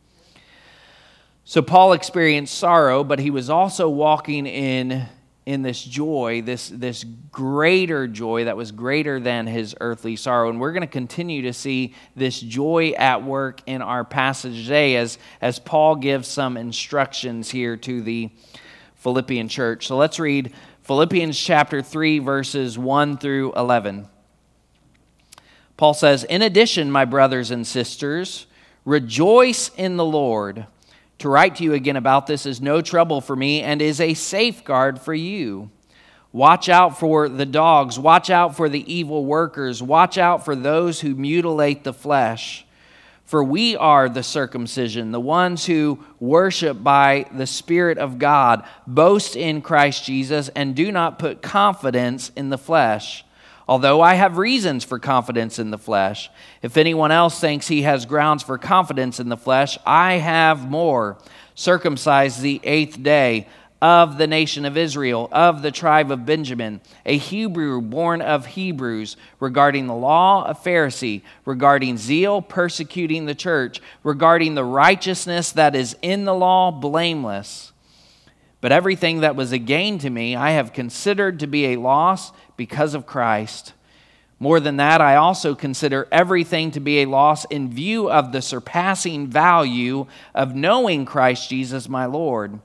So, 1.44 1.60
Paul 1.60 1.92
experienced 1.92 2.56
sorrow, 2.56 3.04
but 3.04 3.18
he 3.18 3.30
was 3.30 3.50
also 3.50 3.90
walking 3.90 4.46
in, 4.46 5.06
in 5.46 5.62
this 5.62 5.82
joy, 5.82 6.42
this, 6.42 6.68
this 6.68 7.04
greater 7.30 8.08
joy 8.08 8.44
that 8.44 8.56
was 8.56 8.72
greater 8.72 9.20
than 9.20 9.46
his 9.46 9.76
earthly 9.80 10.16
sorrow. 10.16 10.50
And 10.50 10.60
we're 10.60 10.72
going 10.72 10.80
to 10.80 10.88
continue 10.88 11.42
to 11.42 11.52
see 11.52 11.94
this 12.16 12.40
joy 12.40 12.90
at 12.98 13.22
work 13.22 13.60
in 13.64 13.80
our 13.80 14.04
passage 14.04 14.64
today 14.64 14.96
as, 14.96 15.18
as 15.40 15.60
Paul 15.60 15.94
gives 15.96 16.26
some 16.26 16.56
instructions 16.56 17.48
here 17.48 17.76
to 17.76 18.02
the 18.02 18.30
Philippian 18.96 19.48
church. 19.48 19.86
So, 19.86 19.96
let's 19.96 20.18
read 20.18 20.52
Philippians 20.82 21.38
chapter 21.38 21.80
3, 21.80 22.18
verses 22.18 22.76
1 22.76 23.18
through 23.18 23.52
11. 23.54 24.08
Paul 25.76 25.94
says, 25.94 26.24
In 26.24 26.42
addition, 26.42 26.90
my 26.90 27.04
brothers 27.04 27.52
and 27.52 27.64
sisters, 27.64 28.46
rejoice 28.84 29.68
in 29.76 29.96
the 29.96 30.04
Lord. 30.04 30.66
To 31.18 31.28
write 31.28 31.56
to 31.56 31.64
you 31.64 31.72
again 31.72 31.96
about 31.96 32.26
this 32.26 32.44
is 32.46 32.60
no 32.60 32.82
trouble 32.82 33.20
for 33.20 33.34
me 33.34 33.62
and 33.62 33.80
is 33.80 34.00
a 34.00 34.14
safeguard 34.14 35.00
for 35.00 35.14
you. 35.14 35.70
Watch 36.32 36.68
out 36.68 36.98
for 36.98 37.28
the 37.28 37.46
dogs, 37.46 37.98
watch 37.98 38.28
out 38.28 38.56
for 38.56 38.68
the 38.68 38.92
evil 38.92 39.24
workers, 39.24 39.82
watch 39.82 40.18
out 40.18 40.44
for 40.44 40.54
those 40.54 41.00
who 41.00 41.14
mutilate 41.14 41.82
the 41.84 41.94
flesh. 41.94 42.66
For 43.24 43.42
we 43.42 43.74
are 43.74 44.08
the 44.08 44.22
circumcision, 44.22 45.10
the 45.10 45.18
ones 45.18 45.66
who 45.66 46.04
worship 46.20 46.82
by 46.82 47.26
the 47.34 47.46
Spirit 47.46 47.98
of 47.98 48.18
God, 48.18 48.64
boast 48.86 49.34
in 49.34 49.62
Christ 49.62 50.04
Jesus, 50.04 50.48
and 50.50 50.76
do 50.76 50.92
not 50.92 51.18
put 51.18 51.42
confidence 51.42 52.30
in 52.36 52.50
the 52.50 52.58
flesh 52.58 53.25
Although 53.68 54.00
I 54.00 54.14
have 54.14 54.38
reasons 54.38 54.84
for 54.84 54.98
confidence 54.98 55.58
in 55.58 55.70
the 55.70 55.78
flesh, 55.78 56.30
if 56.62 56.76
anyone 56.76 57.10
else 57.10 57.40
thinks 57.40 57.66
he 57.66 57.82
has 57.82 58.06
grounds 58.06 58.44
for 58.44 58.58
confidence 58.58 59.18
in 59.18 59.28
the 59.28 59.36
flesh, 59.36 59.76
I 59.84 60.14
have 60.14 60.70
more. 60.70 61.18
Circumcised 61.56 62.42
the 62.42 62.60
eighth 62.62 63.02
day 63.02 63.48
of 63.82 64.18
the 64.18 64.26
nation 64.26 64.64
of 64.64 64.76
Israel, 64.76 65.28
of 65.32 65.62
the 65.62 65.70
tribe 65.70 66.10
of 66.10 66.24
Benjamin, 66.24 66.80
a 67.04 67.18
Hebrew 67.18 67.80
born 67.80 68.22
of 68.22 68.46
Hebrews, 68.46 69.16
regarding 69.40 69.86
the 69.86 69.94
law, 69.94 70.44
a 70.44 70.54
Pharisee, 70.54 71.22
regarding 71.44 71.96
zeal, 71.96 72.40
persecuting 72.40 73.26
the 73.26 73.34
church, 73.34 73.80
regarding 74.02 74.54
the 74.54 74.64
righteousness 74.64 75.52
that 75.52 75.74
is 75.74 75.96
in 76.02 76.24
the 76.24 76.34
law, 76.34 76.70
blameless. 76.70 77.72
But 78.60 78.72
everything 78.72 79.20
that 79.20 79.36
was 79.36 79.52
a 79.52 79.58
gain 79.58 79.98
to 79.98 80.10
me, 80.10 80.34
I 80.34 80.52
have 80.52 80.72
considered 80.72 81.40
to 81.40 81.46
be 81.46 81.66
a 81.66 81.76
loss 81.76 82.32
because 82.56 82.94
of 82.94 83.06
Christ. 83.06 83.72
More 84.38 84.60
than 84.60 84.76
that, 84.76 85.00
I 85.00 85.16
also 85.16 85.54
consider 85.54 86.06
everything 86.12 86.70
to 86.72 86.80
be 86.80 87.00
a 87.00 87.06
loss 87.06 87.46
in 87.46 87.70
view 87.70 88.10
of 88.10 88.32
the 88.32 88.42
surpassing 88.42 89.28
value 89.28 90.06
of 90.34 90.54
knowing 90.54 91.06
Christ 91.06 91.48
Jesus 91.48 91.88
my 91.88 92.04
Lord. 92.04 92.60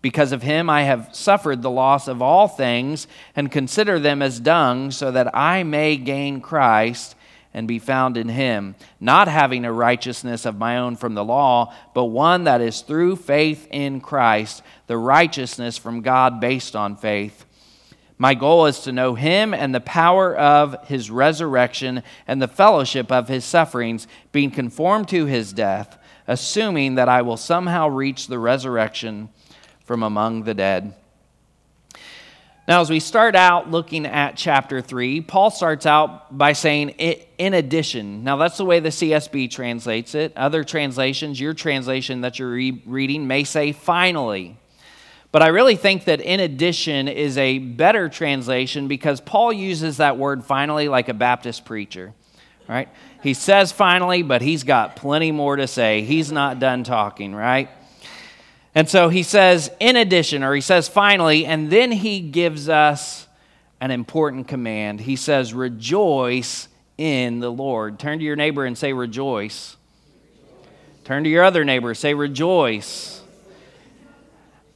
Because 0.00 0.30
of 0.30 0.42
him, 0.42 0.70
I 0.70 0.82
have 0.82 1.08
suffered 1.12 1.60
the 1.60 1.70
loss 1.70 2.06
of 2.06 2.22
all 2.22 2.46
things 2.46 3.08
and 3.34 3.50
consider 3.50 3.98
them 3.98 4.22
as 4.22 4.38
dung, 4.38 4.92
so 4.92 5.10
that 5.10 5.36
I 5.36 5.64
may 5.64 5.96
gain 5.96 6.40
Christ 6.40 7.16
and 7.52 7.66
be 7.66 7.80
found 7.80 8.16
in 8.16 8.28
him, 8.28 8.76
not 9.00 9.26
having 9.26 9.64
a 9.64 9.72
righteousness 9.72 10.46
of 10.46 10.56
my 10.56 10.78
own 10.78 10.94
from 10.94 11.14
the 11.14 11.24
law, 11.24 11.74
but 11.94 12.04
one 12.04 12.44
that 12.44 12.60
is 12.60 12.82
through 12.82 13.16
faith 13.16 13.66
in 13.72 14.00
Christ, 14.00 14.62
the 14.86 14.96
righteousness 14.96 15.76
from 15.76 16.02
God 16.02 16.38
based 16.40 16.76
on 16.76 16.94
faith 16.94 17.44
my 18.18 18.34
goal 18.34 18.66
is 18.66 18.80
to 18.80 18.92
know 18.92 19.14
him 19.14 19.54
and 19.54 19.72
the 19.72 19.80
power 19.80 20.36
of 20.36 20.88
his 20.88 21.10
resurrection 21.10 22.02
and 22.26 22.42
the 22.42 22.48
fellowship 22.48 23.12
of 23.12 23.28
his 23.28 23.44
sufferings, 23.44 24.08
being 24.32 24.50
conformed 24.50 25.08
to 25.08 25.26
his 25.26 25.52
death, 25.52 25.96
assuming 26.26 26.96
that 26.96 27.08
I 27.08 27.22
will 27.22 27.36
somehow 27.36 27.88
reach 27.88 28.26
the 28.26 28.40
resurrection 28.40 29.28
from 29.84 30.02
among 30.02 30.42
the 30.42 30.54
dead. 30.54 30.94
Now, 32.66 32.82
as 32.82 32.90
we 32.90 33.00
start 33.00 33.34
out 33.34 33.70
looking 33.70 34.04
at 34.04 34.36
chapter 34.36 34.82
3, 34.82 35.22
Paul 35.22 35.50
starts 35.50 35.86
out 35.86 36.36
by 36.36 36.52
saying, 36.52 36.90
in 36.90 37.54
addition. 37.54 38.24
Now, 38.24 38.36
that's 38.36 38.58
the 38.58 38.64
way 38.66 38.78
the 38.80 38.90
CSB 38.90 39.50
translates 39.50 40.14
it. 40.14 40.36
Other 40.36 40.64
translations, 40.64 41.40
your 41.40 41.54
translation 41.54 42.20
that 42.20 42.38
you're 42.38 42.50
re- 42.50 42.82
reading, 42.84 43.26
may 43.26 43.44
say 43.44 43.72
finally. 43.72 44.58
But 45.38 45.44
I 45.44 45.50
really 45.50 45.76
think 45.76 46.06
that 46.06 46.20
in 46.20 46.40
addition 46.40 47.06
is 47.06 47.38
a 47.38 47.58
better 47.58 48.08
translation 48.08 48.88
because 48.88 49.20
Paul 49.20 49.52
uses 49.52 49.98
that 49.98 50.18
word 50.18 50.44
finally 50.44 50.88
like 50.88 51.08
a 51.08 51.14
Baptist 51.14 51.64
preacher, 51.64 52.12
right? 52.66 52.88
He 53.22 53.34
says 53.34 53.70
finally, 53.70 54.24
but 54.24 54.42
he's 54.42 54.64
got 54.64 54.96
plenty 54.96 55.30
more 55.30 55.54
to 55.54 55.68
say. 55.68 56.02
He's 56.02 56.32
not 56.32 56.58
done 56.58 56.82
talking, 56.82 57.36
right? 57.36 57.70
And 58.74 58.88
so 58.88 59.10
he 59.10 59.22
says 59.22 59.70
in 59.78 59.94
addition, 59.94 60.42
or 60.42 60.56
he 60.56 60.60
says 60.60 60.88
finally, 60.88 61.46
and 61.46 61.70
then 61.70 61.92
he 61.92 62.18
gives 62.18 62.68
us 62.68 63.28
an 63.80 63.92
important 63.92 64.48
command. 64.48 65.02
He 65.02 65.14
says, 65.14 65.54
rejoice 65.54 66.66
in 66.96 67.38
the 67.38 67.52
Lord. 67.52 68.00
Turn 68.00 68.18
to 68.18 68.24
your 68.24 68.34
neighbor 68.34 68.64
and 68.64 68.76
say, 68.76 68.92
rejoice. 68.92 69.76
Turn 71.04 71.22
to 71.22 71.30
your 71.30 71.44
other 71.44 71.64
neighbor, 71.64 71.94
say, 71.94 72.12
rejoice. 72.12 73.17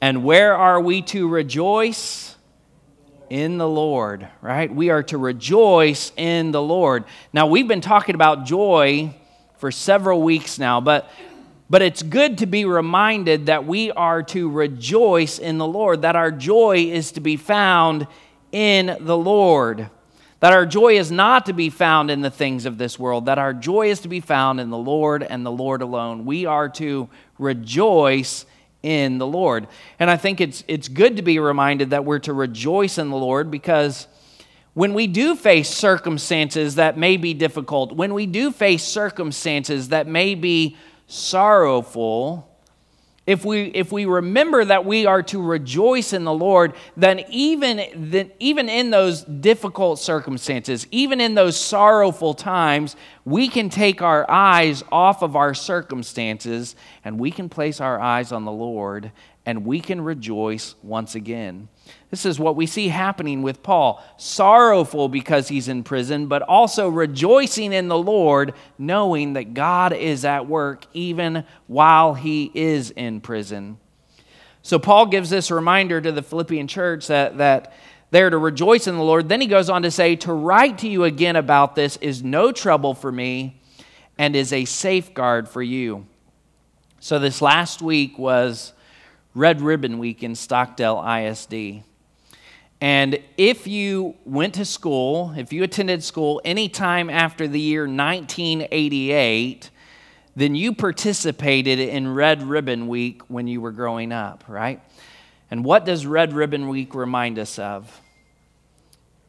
And 0.02 0.22
where 0.24 0.54
are 0.54 0.80
we 0.80 1.00
to 1.02 1.26
rejoice? 1.26 2.28
in 3.30 3.56
the 3.56 3.66
Lord, 3.66 4.28
right? 4.42 4.70
We 4.70 4.90
are 4.90 5.02
to 5.04 5.16
rejoice 5.16 6.12
in 6.18 6.52
the 6.52 6.60
Lord. 6.60 7.04
Now, 7.32 7.46
we've 7.46 7.66
been 7.66 7.80
talking 7.80 8.14
about 8.14 8.44
joy 8.44 9.14
for 9.56 9.70
several 9.70 10.20
weeks 10.20 10.58
now, 10.58 10.82
but 10.82 11.08
but 11.70 11.80
it's 11.80 12.02
good 12.02 12.36
to 12.38 12.46
be 12.46 12.66
reminded 12.66 13.46
that 13.46 13.64
we 13.64 13.90
are 13.92 14.22
to 14.24 14.50
rejoice 14.50 15.38
in 15.38 15.56
the 15.56 15.66
Lord, 15.66 16.02
that 16.02 16.14
our 16.14 16.30
joy 16.30 16.88
is 16.90 17.12
to 17.12 17.20
be 17.20 17.38
found 17.38 18.06
in 18.52 18.94
the 19.00 19.16
Lord. 19.16 19.88
That 20.40 20.52
our 20.52 20.66
joy 20.66 20.98
is 20.98 21.10
not 21.10 21.46
to 21.46 21.54
be 21.54 21.70
found 21.70 22.10
in 22.10 22.20
the 22.20 22.30
things 22.30 22.66
of 22.66 22.76
this 22.76 22.98
world, 22.98 23.24
that 23.24 23.38
our 23.38 23.54
joy 23.54 23.88
is 23.88 24.00
to 24.00 24.08
be 24.08 24.20
found 24.20 24.60
in 24.60 24.68
the 24.68 24.76
Lord 24.76 25.22
and 25.22 25.46
the 25.46 25.50
Lord 25.50 25.80
alone. 25.80 26.26
We 26.26 26.44
are 26.44 26.68
to 26.68 27.08
rejoice 27.38 28.44
in 28.82 29.18
the 29.18 29.26
Lord. 29.26 29.68
And 29.98 30.10
I 30.10 30.16
think 30.16 30.40
it's, 30.40 30.64
it's 30.68 30.88
good 30.88 31.16
to 31.16 31.22
be 31.22 31.38
reminded 31.38 31.90
that 31.90 32.04
we're 32.04 32.18
to 32.20 32.32
rejoice 32.32 32.98
in 32.98 33.10
the 33.10 33.16
Lord 33.16 33.50
because 33.50 34.08
when 34.74 34.94
we 34.94 35.06
do 35.06 35.36
face 35.36 35.68
circumstances 35.68 36.76
that 36.76 36.96
may 36.96 37.16
be 37.16 37.34
difficult, 37.34 37.92
when 37.92 38.14
we 38.14 38.26
do 38.26 38.50
face 38.50 38.82
circumstances 38.82 39.90
that 39.90 40.06
may 40.06 40.34
be 40.34 40.76
sorrowful, 41.06 42.51
if 43.24 43.44
we, 43.44 43.66
if 43.66 43.92
we 43.92 44.04
remember 44.04 44.64
that 44.64 44.84
we 44.84 45.06
are 45.06 45.22
to 45.24 45.40
rejoice 45.40 46.12
in 46.12 46.24
the 46.24 46.32
Lord, 46.32 46.74
then 46.96 47.24
even, 47.30 48.10
then 48.10 48.32
even 48.40 48.68
in 48.68 48.90
those 48.90 49.22
difficult 49.22 50.00
circumstances, 50.00 50.88
even 50.90 51.20
in 51.20 51.34
those 51.34 51.56
sorrowful 51.56 52.34
times, 52.34 52.96
we 53.24 53.46
can 53.46 53.70
take 53.70 54.02
our 54.02 54.28
eyes 54.28 54.82
off 54.90 55.22
of 55.22 55.36
our 55.36 55.54
circumstances 55.54 56.74
and 57.04 57.20
we 57.20 57.30
can 57.30 57.48
place 57.48 57.80
our 57.80 58.00
eyes 58.00 58.32
on 58.32 58.44
the 58.44 58.52
Lord 58.52 59.12
and 59.46 59.64
we 59.64 59.80
can 59.80 60.00
rejoice 60.00 60.74
once 60.82 61.14
again. 61.14 61.68
This 62.10 62.26
is 62.26 62.38
what 62.38 62.56
we 62.56 62.66
see 62.66 62.88
happening 62.88 63.40
with 63.40 63.62
Paul 63.62 64.04
sorrowful 64.18 65.08
because 65.08 65.48
he's 65.48 65.66
in 65.66 65.82
prison, 65.82 66.26
but 66.26 66.42
also 66.42 66.90
rejoicing 66.90 67.72
in 67.72 67.88
the 67.88 67.96
Lord, 67.96 68.52
knowing 68.78 69.32
that 69.32 69.54
God 69.54 69.94
is 69.94 70.24
at 70.24 70.46
work 70.46 70.84
even 70.92 71.44
while 71.68 72.12
he 72.12 72.50
is 72.54 72.90
in 72.90 73.22
prison. 73.22 73.78
So, 74.60 74.78
Paul 74.78 75.06
gives 75.06 75.30
this 75.30 75.50
reminder 75.50 76.00
to 76.00 76.12
the 76.12 76.22
Philippian 76.22 76.68
church 76.68 77.06
that, 77.06 77.38
that 77.38 77.72
they're 78.10 78.30
to 78.30 78.38
rejoice 78.38 78.86
in 78.86 78.94
the 78.94 79.02
Lord. 79.02 79.28
Then 79.30 79.40
he 79.40 79.46
goes 79.46 79.70
on 79.70 79.82
to 79.82 79.90
say, 79.90 80.14
To 80.16 80.32
write 80.34 80.78
to 80.78 80.88
you 80.88 81.04
again 81.04 81.34
about 81.34 81.74
this 81.74 81.96
is 81.96 82.22
no 82.22 82.52
trouble 82.52 82.94
for 82.94 83.10
me 83.10 83.58
and 84.18 84.36
is 84.36 84.52
a 84.52 84.66
safeguard 84.66 85.48
for 85.48 85.62
you. 85.62 86.06
So, 87.00 87.18
this 87.18 87.40
last 87.40 87.80
week 87.80 88.18
was 88.18 88.74
Red 89.34 89.60
Ribbon 89.60 89.98
Week 89.98 90.22
in 90.22 90.34
Stockdale 90.34 91.02
ISD. 91.02 91.82
And 92.80 93.18
if 93.36 93.66
you 93.66 94.16
went 94.24 94.54
to 94.54 94.64
school, 94.64 95.32
if 95.36 95.52
you 95.52 95.62
attended 95.62 96.02
school 96.02 96.40
anytime 96.44 97.08
after 97.08 97.46
the 97.46 97.60
year 97.60 97.82
1988, 97.82 99.70
then 100.34 100.54
you 100.54 100.74
participated 100.74 101.78
in 101.78 102.12
Red 102.12 102.42
Ribbon 102.42 102.88
Week 102.88 103.22
when 103.28 103.46
you 103.46 103.60
were 103.60 103.72
growing 103.72 104.12
up, 104.12 104.44
right? 104.48 104.82
And 105.50 105.64
what 105.64 105.84
does 105.84 106.06
Red 106.06 106.32
Ribbon 106.32 106.68
Week 106.68 106.94
remind 106.94 107.38
us 107.38 107.58
of? 107.58 108.00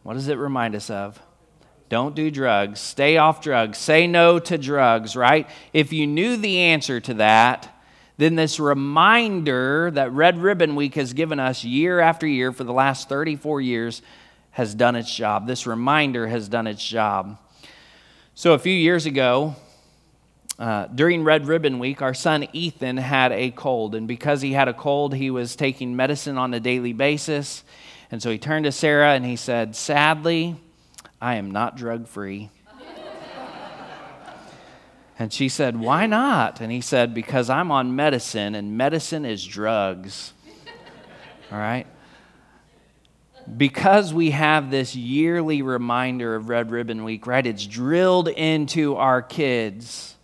What 0.04 0.14
does 0.14 0.28
it 0.28 0.38
remind 0.38 0.76
us 0.76 0.90
of? 0.90 1.22
Don't 1.90 2.16
do 2.16 2.32
drugs. 2.32 2.80
Stay 2.80 3.18
off 3.18 3.42
drugs. 3.42 3.78
Say 3.78 4.08
no 4.08 4.40
to 4.40 4.58
drugs, 4.58 5.16
right? 5.16 5.48
If 5.74 5.94
you 5.94 6.08
knew 6.08 6.38
the 6.38 6.60
answer 6.60 7.00
to 7.02 7.14
that, 7.16 7.73
then 8.17 8.36
this 8.36 8.60
reminder 8.60 9.89
that 9.91 10.12
Red 10.12 10.38
Ribbon 10.38 10.75
Week 10.75 10.96
has 10.96 11.13
given 11.13 11.39
us 11.39 11.63
year 11.63 12.00
after 12.00 12.27
year 12.27 12.51
for 12.51 12.63
the 12.63 12.74
last 12.74 13.10
34 13.10 13.62
years 13.62 14.01
has 14.51 14.75
done 14.75 14.96
its 14.96 15.13
job. 15.13 15.48
This 15.48 15.65
reminder 15.65 16.27
has 16.27 16.48
done 16.48 16.67
its 16.67 16.88
job. 16.88 17.39
So, 18.36 18.53
a 18.53 18.60
few 18.60 18.74
years 18.74 19.05
ago, 19.05 19.55
uh, 20.60 20.86
during 20.88 21.23
Red 21.23 21.47
Ribbon 21.47 21.80
Week, 21.80 22.02
our 22.02 22.13
son 22.13 22.47
Ethan 22.54 22.97
had 22.97 23.32
a 23.32 23.52
cold. 23.52 23.95
And 23.95 24.08
because 24.08 24.41
he 24.41 24.54
had 24.54 24.67
a 24.67 24.73
cold, 24.73 25.15
he 25.15 25.32
was 25.32 25.56
taking 25.56 25.95
medicine 25.95 26.38
on 26.38 26.54
a 26.54 26.60
daily 26.60 26.93
basis. 26.93 27.63
And 28.12 28.21
so 28.21 28.30
he 28.30 28.38
turned 28.38 28.65
to 28.65 28.71
Sarah 28.71 29.13
and 29.13 29.26
he 29.26 29.36
said, 29.36 29.76
Sadly, 29.76 30.56
I 31.19 31.36
am 31.36 31.49
not 31.49 31.76
drug 31.76 32.08
free. 32.08 32.52
And 35.19 35.32
she 35.32 35.49
said, 35.49 35.80
Why 35.80 36.06
not? 36.06 36.62
And 36.62 36.71
he 36.71 36.82
said, 36.82 37.13
Because 37.13 37.49
I'm 37.49 37.71
on 37.71 37.95
medicine, 37.95 38.56
and 38.56 38.78
medicine 38.78 39.26
is 39.26 39.45
drugs. 39.45 40.34
All 41.52 41.58
right? 41.58 41.86
Because 43.58 44.13
we 44.13 44.32
have 44.32 44.71
this 44.71 44.95
yearly 44.95 45.62
reminder 45.62 46.36
of 46.36 46.49
Red 46.49 46.71
Ribbon 46.71 47.04
Week, 47.04 47.28
right? 47.28 47.45
It's 47.45 47.65
drilled 47.65 48.30
into 48.30 48.95
our 48.95 49.21
kids 49.21 50.15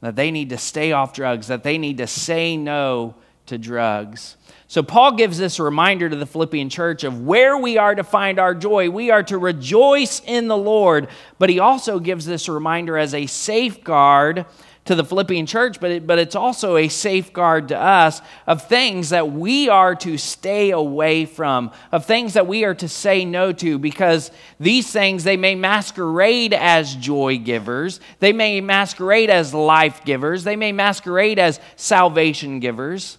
that 0.00 0.16
they 0.16 0.32
need 0.32 0.50
to 0.50 0.58
stay 0.58 0.92
off 0.92 1.12
drugs, 1.12 1.46
that 1.46 1.62
they 1.62 1.78
need 1.78 1.98
to 1.98 2.08
say 2.08 2.56
no 2.56 3.14
to 3.52 3.58
drugs. 3.58 4.36
So, 4.66 4.82
Paul 4.82 5.12
gives 5.12 5.36
this 5.36 5.60
reminder 5.60 6.08
to 6.08 6.16
the 6.16 6.24
Philippian 6.24 6.70
church 6.70 7.04
of 7.04 7.20
where 7.20 7.58
we 7.58 7.76
are 7.76 7.94
to 7.94 8.02
find 8.02 8.38
our 8.38 8.54
joy. 8.54 8.88
We 8.88 9.10
are 9.10 9.22
to 9.24 9.36
rejoice 9.36 10.22
in 10.24 10.48
the 10.48 10.56
Lord, 10.56 11.08
but 11.38 11.50
he 11.50 11.58
also 11.58 11.98
gives 11.98 12.24
this 12.24 12.48
reminder 12.48 12.96
as 12.96 13.12
a 13.12 13.26
safeguard 13.26 14.46
to 14.86 14.94
the 14.94 15.04
Philippian 15.04 15.44
church, 15.44 15.78
but, 15.78 15.90
it, 15.90 16.06
but 16.06 16.18
it's 16.18 16.34
also 16.34 16.76
a 16.76 16.88
safeguard 16.88 17.68
to 17.68 17.78
us 17.78 18.22
of 18.46 18.66
things 18.66 19.10
that 19.10 19.30
we 19.30 19.68
are 19.68 19.94
to 19.96 20.16
stay 20.16 20.70
away 20.70 21.26
from, 21.26 21.70
of 21.92 22.06
things 22.06 22.32
that 22.32 22.46
we 22.46 22.64
are 22.64 22.74
to 22.74 22.88
say 22.88 23.26
no 23.26 23.52
to, 23.52 23.78
because 23.78 24.30
these 24.58 24.90
things, 24.90 25.22
they 25.22 25.36
may 25.36 25.54
masquerade 25.54 26.54
as 26.54 26.96
joy 26.96 27.38
givers, 27.38 28.00
they 28.18 28.32
may 28.32 28.62
masquerade 28.62 29.28
as 29.30 29.52
life 29.52 30.02
givers, 30.04 30.42
they 30.44 30.56
may 30.56 30.72
masquerade 30.72 31.38
as 31.38 31.60
salvation 31.76 32.58
givers. 32.58 33.18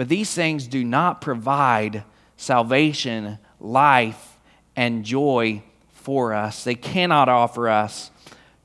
But 0.00 0.08
these 0.08 0.32
things 0.32 0.66
do 0.66 0.82
not 0.82 1.20
provide 1.20 2.04
salvation, 2.38 3.36
life, 3.60 4.40
and 4.74 5.04
joy 5.04 5.62
for 5.90 6.32
us. 6.32 6.64
They 6.64 6.74
cannot 6.74 7.28
offer 7.28 7.68
us 7.68 8.10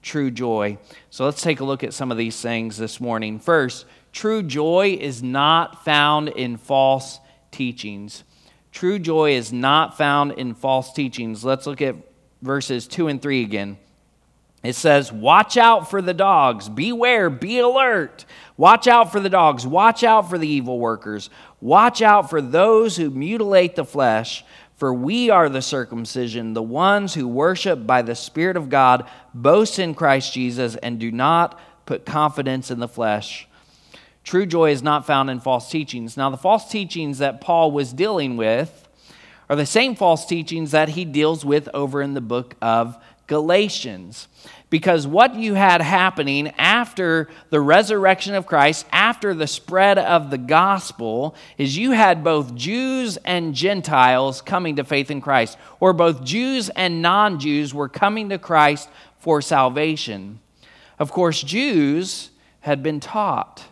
true 0.01 0.31
joy. 0.31 0.77
So 1.09 1.25
let's 1.25 1.41
take 1.41 1.59
a 1.59 1.65
look 1.65 1.83
at 1.83 1.93
some 1.93 2.09
of 2.09 2.17
these 2.17 2.41
things 2.41 2.77
this 2.77 3.01
morning. 3.01 3.39
First, 3.39 3.85
true 4.13 4.43
joy 4.43 4.97
is 4.97 5.21
not 5.21 5.83
found 5.83 6.29
in 6.29 6.55
false 6.55 7.19
teachings. 7.51 8.23
True 8.71 8.97
joy 8.97 9.31
is 9.31 9.51
not 9.51 9.97
found 9.97 10.31
in 10.31 10.53
false 10.53 10.93
teachings. 10.93 11.43
Let's 11.43 11.67
look 11.67 11.81
at 11.81 11.97
verses 12.41 12.87
2 12.87 13.09
and 13.09 13.21
3 13.21 13.43
again. 13.43 13.77
It 14.65 14.75
says, 14.75 15.11
Watch 15.11 15.57
out 15.57 15.89
for 15.89 16.01
the 16.01 16.13
dogs. 16.13 16.69
Beware, 16.69 17.29
be 17.29 17.59
alert. 17.59 18.25
Watch 18.57 18.87
out 18.87 19.11
for 19.11 19.19
the 19.19 19.29
dogs. 19.29 19.67
Watch 19.67 20.03
out 20.03 20.29
for 20.29 20.37
the 20.37 20.47
evil 20.47 20.79
workers. 20.79 21.29
Watch 21.61 22.01
out 22.01 22.29
for 22.29 22.41
those 22.41 22.97
who 22.97 23.09
mutilate 23.09 23.75
the 23.75 23.85
flesh. 23.85 24.43
For 24.77 24.93
we 24.93 25.29
are 25.29 25.47
the 25.47 25.61
circumcision, 25.61 26.53
the 26.53 26.61
ones 26.61 27.13
who 27.13 27.27
worship 27.27 27.87
by 27.87 28.01
the 28.01 28.15
Spirit 28.15 28.57
of 28.57 28.67
God, 28.67 29.09
boast 29.33 29.79
in 29.79 29.95
Christ 29.95 30.33
Jesus, 30.33 30.75
and 30.75 30.99
do 30.99 31.11
not 31.11 31.57
put 31.85 32.05
confidence 32.05 32.71
in 32.71 32.79
the 32.79 32.87
flesh. 32.87 33.47
True 34.25 34.45
joy 34.45 34.71
is 34.71 34.83
not 34.83 35.05
found 35.05 35.29
in 35.29 35.39
false 35.39 35.69
teachings. 35.69 36.17
Now, 36.17 36.29
the 36.29 36.37
false 36.37 36.69
teachings 36.69 37.19
that 37.19 37.39
Paul 37.39 37.71
was 37.71 37.93
dealing 37.93 38.35
with 38.35 38.89
are 39.49 39.55
the 39.55 39.65
same 39.65 39.95
false 39.95 40.25
teachings 40.25 40.71
that 40.71 40.89
he 40.89 41.05
deals 41.05 41.45
with 41.45 41.69
over 41.73 42.01
in 42.01 42.15
the 42.15 42.21
book 42.21 42.55
of 42.61 42.97
Galatians. 43.27 44.27
Because 44.69 45.07
what 45.07 45.35
you 45.35 45.53
had 45.53 45.81
happening 45.81 46.49
after 46.57 47.29
the 47.49 47.61
resurrection 47.61 48.33
of 48.33 48.45
Christ, 48.45 48.85
after 48.91 49.33
the 49.33 49.47
spread 49.47 49.97
of 49.97 50.31
the 50.31 50.37
gospel, 50.37 51.35
is 51.57 51.77
you 51.77 51.91
had 51.91 52.23
both 52.23 52.55
Jews 52.55 53.17
and 53.17 53.53
Gentiles 53.53 54.41
coming 54.41 54.75
to 54.77 54.83
faith 54.83 55.11
in 55.11 55.21
Christ, 55.21 55.57
or 55.79 55.93
both 55.93 56.23
Jews 56.23 56.69
and 56.69 57.01
non 57.01 57.39
Jews 57.39 57.73
were 57.73 57.89
coming 57.89 58.29
to 58.29 58.37
Christ 58.37 58.89
for 59.19 59.41
salvation. 59.41 60.39
Of 60.99 61.11
course, 61.11 61.41
Jews 61.41 62.31
had 62.61 62.81
been 62.81 62.99
taught. 62.99 63.63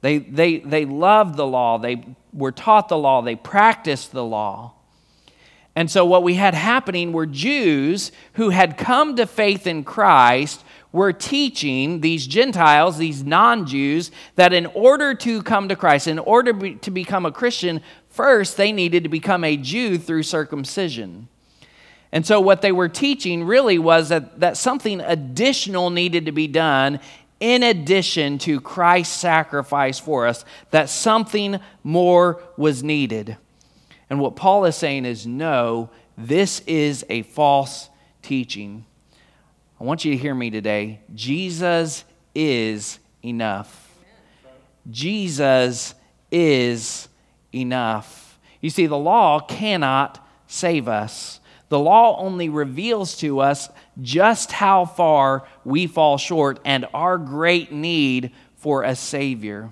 They, 0.00 0.18
they, 0.18 0.58
they 0.58 0.84
loved 0.84 1.36
the 1.36 1.46
law, 1.46 1.78
they 1.78 2.04
were 2.32 2.52
taught 2.52 2.88
the 2.88 2.98
law, 2.98 3.20
they 3.20 3.36
practiced 3.36 4.12
the 4.12 4.24
law. 4.24 4.74
And 5.78 5.88
so, 5.88 6.04
what 6.04 6.24
we 6.24 6.34
had 6.34 6.54
happening 6.54 7.12
were 7.12 7.24
Jews 7.24 8.10
who 8.32 8.50
had 8.50 8.76
come 8.76 9.14
to 9.14 9.28
faith 9.28 9.64
in 9.64 9.84
Christ 9.84 10.64
were 10.90 11.12
teaching 11.12 12.00
these 12.00 12.26
Gentiles, 12.26 12.98
these 12.98 13.22
non 13.22 13.64
Jews, 13.64 14.10
that 14.34 14.52
in 14.52 14.66
order 14.66 15.14
to 15.14 15.40
come 15.40 15.68
to 15.68 15.76
Christ, 15.76 16.08
in 16.08 16.18
order 16.18 16.74
to 16.74 16.90
become 16.90 17.24
a 17.24 17.30
Christian, 17.30 17.80
first 18.08 18.56
they 18.56 18.72
needed 18.72 19.04
to 19.04 19.08
become 19.08 19.44
a 19.44 19.56
Jew 19.56 19.98
through 19.98 20.24
circumcision. 20.24 21.28
And 22.10 22.26
so, 22.26 22.40
what 22.40 22.60
they 22.60 22.72
were 22.72 22.88
teaching 22.88 23.44
really 23.44 23.78
was 23.78 24.08
that, 24.08 24.40
that 24.40 24.56
something 24.56 25.00
additional 25.00 25.90
needed 25.90 26.26
to 26.26 26.32
be 26.32 26.48
done 26.48 26.98
in 27.38 27.62
addition 27.62 28.38
to 28.38 28.60
Christ's 28.60 29.16
sacrifice 29.16 30.00
for 30.00 30.26
us, 30.26 30.44
that 30.72 30.88
something 30.88 31.60
more 31.84 32.42
was 32.56 32.82
needed. 32.82 33.36
And 34.10 34.20
what 34.20 34.36
Paul 34.36 34.64
is 34.64 34.76
saying 34.76 35.04
is 35.04 35.26
no, 35.26 35.90
this 36.16 36.60
is 36.60 37.04
a 37.08 37.22
false 37.22 37.90
teaching. 38.22 38.84
I 39.80 39.84
want 39.84 40.04
you 40.04 40.12
to 40.12 40.16
hear 40.16 40.34
me 40.34 40.50
today. 40.50 41.00
Jesus 41.14 42.04
is 42.34 42.98
enough. 43.22 43.88
Jesus 44.90 45.94
is 46.30 47.08
enough. 47.54 48.38
You 48.60 48.70
see, 48.70 48.86
the 48.86 48.98
law 48.98 49.40
cannot 49.40 50.26
save 50.46 50.88
us. 50.88 51.40
The 51.68 51.78
law 51.78 52.18
only 52.18 52.48
reveals 52.48 53.16
to 53.18 53.40
us 53.40 53.68
just 54.00 54.52
how 54.52 54.86
far 54.86 55.46
we 55.64 55.86
fall 55.86 56.16
short 56.16 56.60
and 56.64 56.86
our 56.94 57.18
great 57.18 57.70
need 57.70 58.32
for 58.56 58.82
a 58.82 58.96
Savior. 58.96 59.70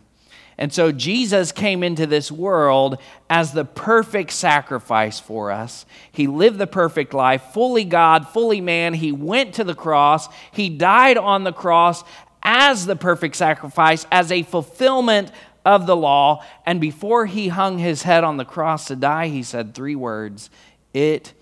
And 0.59 0.73
so 0.73 0.91
Jesus 0.91 1.53
came 1.53 1.83
into 1.83 2.07
this 2.07 2.33
world 2.33 2.99
as 3.29 3.53
the 3.53 3.65
perfect 3.65 4.33
sacrifice 4.33 5.21
for 5.21 5.51
us. 5.51 5.85
He 6.11 6.27
lived 6.27 6.59
the 6.59 6.67
perfect 6.67 7.13
life, 7.13 7.43
fully 7.53 7.85
God, 7.85 8.29
fully 8.29 8.63
man. 8.63 8.95
He 8.95 9.13
went 9.13 9.55
to 9.55 9.65
the 9.65 9.75
cross. 9.75 10.29
He 10.53 10.71
died 10.71 11.19
on 11.19 11.45
the 11.45 11.53
cross 11.53 12.05
as 12.43 12.87
the 12.87 12.97
perfect 12.97 13.37
sacrifice, 13.37 14.07
as 14.11 14.33
a 14.33 14.45
fulfillment 14.45 15.31
of 15.67 15.87
the 15.87 15.97
law. 15.97 16.43
And 16.65 16.81
before 16.81 17.27
he 17.27 17.49
hung 17.49 17.79
his 17.79 18.03
head 18.05 18.25
on 18.25 18.39
the 18.39 18.45
cross 18.45 18.87
to 18.87 18.97
die, 18.97 19.29
he 19.29 19.43
said 19.43 19.75
three 19.75 19.97
words 19.97 20.49
It 20.95 21.35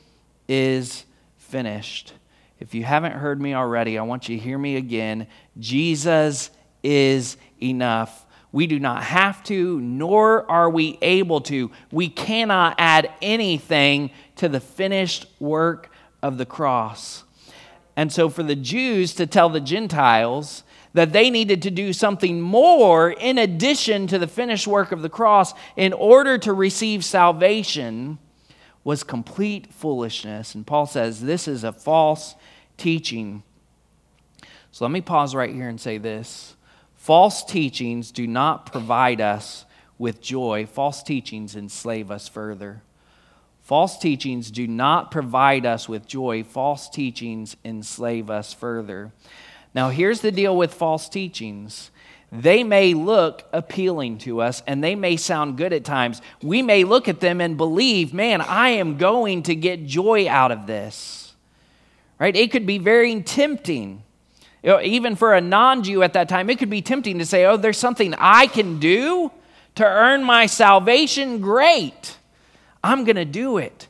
is 0.48 1.04
finished. 1.36 2.14
If 2.58 2.74
you 2.74 2.82
haven't 2.82 3.12
heard 3.12 3.40
me 3.40 3.54
already, 3.54 3.98
I 3.98 4.02
want 4.02 4.28
you 4.28 4.36
to 4.38 4.42
hear 4.42 4.58
me 4.58 4.76
again. 4.76 5.26
Jesus 5.58 6.50
is 6.82 7.36
enough. 7.62 8.24
We 8.54 8.68
do 8.68 8.78
not 8.78 9.02
have 9.02 9.42
to, 9.44 9.80
nor 9.80 10.48
are 10.48 10.70
we 10.70 10.96
able 11.02 11.40
to. 11.40 11.72
We 11.90 12.08
cannot 12.08 12.76
add 12.78 13.10
anything 13.20 14.12
to 14.36 14.48
the 14.48 14.60
finished 14.60 15.26
work 15.40 15.90
of 16.22 16.38
the 16.38 16.46
cross. 16.46 17.24
And 17.96 18.12
so, 18.12 18.28
for 18.28 18.44
the 18.44 18.54
Jews 18.54 19.12
to 19.14 19.26
tell 19.26 19.48
the 19.48 19.60
Gentiles 19.60 20.62
that 20.92 21.12
they 21.12 21.30
needed 21.30 21.62
to 21.62 21.70
do 21.72 21.92
something 21.92 22.40
more 22.40 23.10
in 23.10 23.38
addition 23.38 24.06
to 24.06 24.20
the 24.20 24.28
finished 24.28 24.68
work 24.68 24.92
of 24.92 25.02
the 25.02 25.08
cross 25.08 25.52
in 25.74 25.92
order 25.92 26.38
to 26.38 26.52
receive 26.52 27.04
salvation 27.04 28.20
was 28.84 29.02
complete 29.02 29.72
foolishness. 29.72 30.54
And 30.54 30.64
Paul 30.64 30.86
says 30.86 31.22
this 31.22 31.48
is 31.48 31.64
a 31.64 31.72
false 31.72 32.36
teaching. 32.76 33.42
So 34.70 34.84
let 34.84 34.92
me 34.92 35.00
pause 35.00 35.34
right 35.34 35.52
here 35.52 35.68
and 35.68 35.80
say 35.80 35.98
this 35.98 36.53
false 37.04 37.44
teachings 37.44 38.10
do 38.10 38.26
not 38.26 38.64
provide 38.64 39.20
us 39.20 39.66
with 39.98 40.22
joy, 40.22 40.64
false 40.64 41.02
teachings 41.02 41.54
enslave 41.54 42.10
us 42.10 42.28
further. 42.28 42.80
False 43.60 43.98
teachings 43.98 44.50
do 44.50 44.66
not 44.66 45.10
provide 45.10 45.66
us 45.66 45.86
with 45.86 46.06
joy. 46.06 46.42
False 46.42 46.88
teachings 46.88 47.56
enslave 47.62 48.30
us 48.30 48.54
further. 48.54 49.12
Now, 49.74 49.90
here's 49.90 50.20
the 50.22 50.32
deal 50.32 50.56
with 50.56 50.72
false 50.72 51.08
teachings 51.10 51.90
they 52.32 52.64
may 52.64 52.94
look 52.94 53.44
appealing 53.52 54.16
to 54.18 54.40
us 54.40 54.62
and 54.66 54.82
they 54.82 54.94
may 54.94 55.18
sound 55.18 55.58
good 55.58 55.74
at 55.74 55.84
times. 55.84 56.22
We 56.42 56.62
may 56.62 56.84
look 56.84 57.06
at 57.06 57.20
them 57.20 57.42
and 57.42 57.58
believe, 57.58 58.14
man, 58.14 58.40
I 58.40 58.70
am 58.70 58.96
going 58.96 59.42
to 59.42 59.54
get 59.54 59.84
joy 59.84 60.26
out 60.26 60.52
of 60.52 60.66
this. 60.66 61.34
Right? 62.18 62.34
It 62.34 62.50
could 62.50 62.64
be 62.64 62.78
very 62.78 63.20
tempting. 63.20 64.03
You 64.64 64.70
know, 64.70 64.80
even 64.80 65.14
for 65.14 65.34
a 65.34 65.42
non 65.42 65.82
Jew 65.82 66.02
at 66.02 66.14
that 66.14 66.26
time, 66.26 66.48
it 66.48 66.58
could 66.58 66.70
be 66.70 66.80
tempting 66.80 67.18
to 67.18 67.26
say, 67.26 67.44
oh, 67.44 67.58
there's 67.58 67.76
something 67.76 68.14
I 68.16 68.46
can 68.46 68.80
do 68.80 69.30
to 69.74 69.84
earn 69.84 70.24
my 70.24 70.46
salvation. 70.46 71.42
Great. 71.42 72.16
I'm 72.82 73.04
going 73.04 73.16
to 73.16 73.26
do 73.26 73.58
it. 73.58 73.88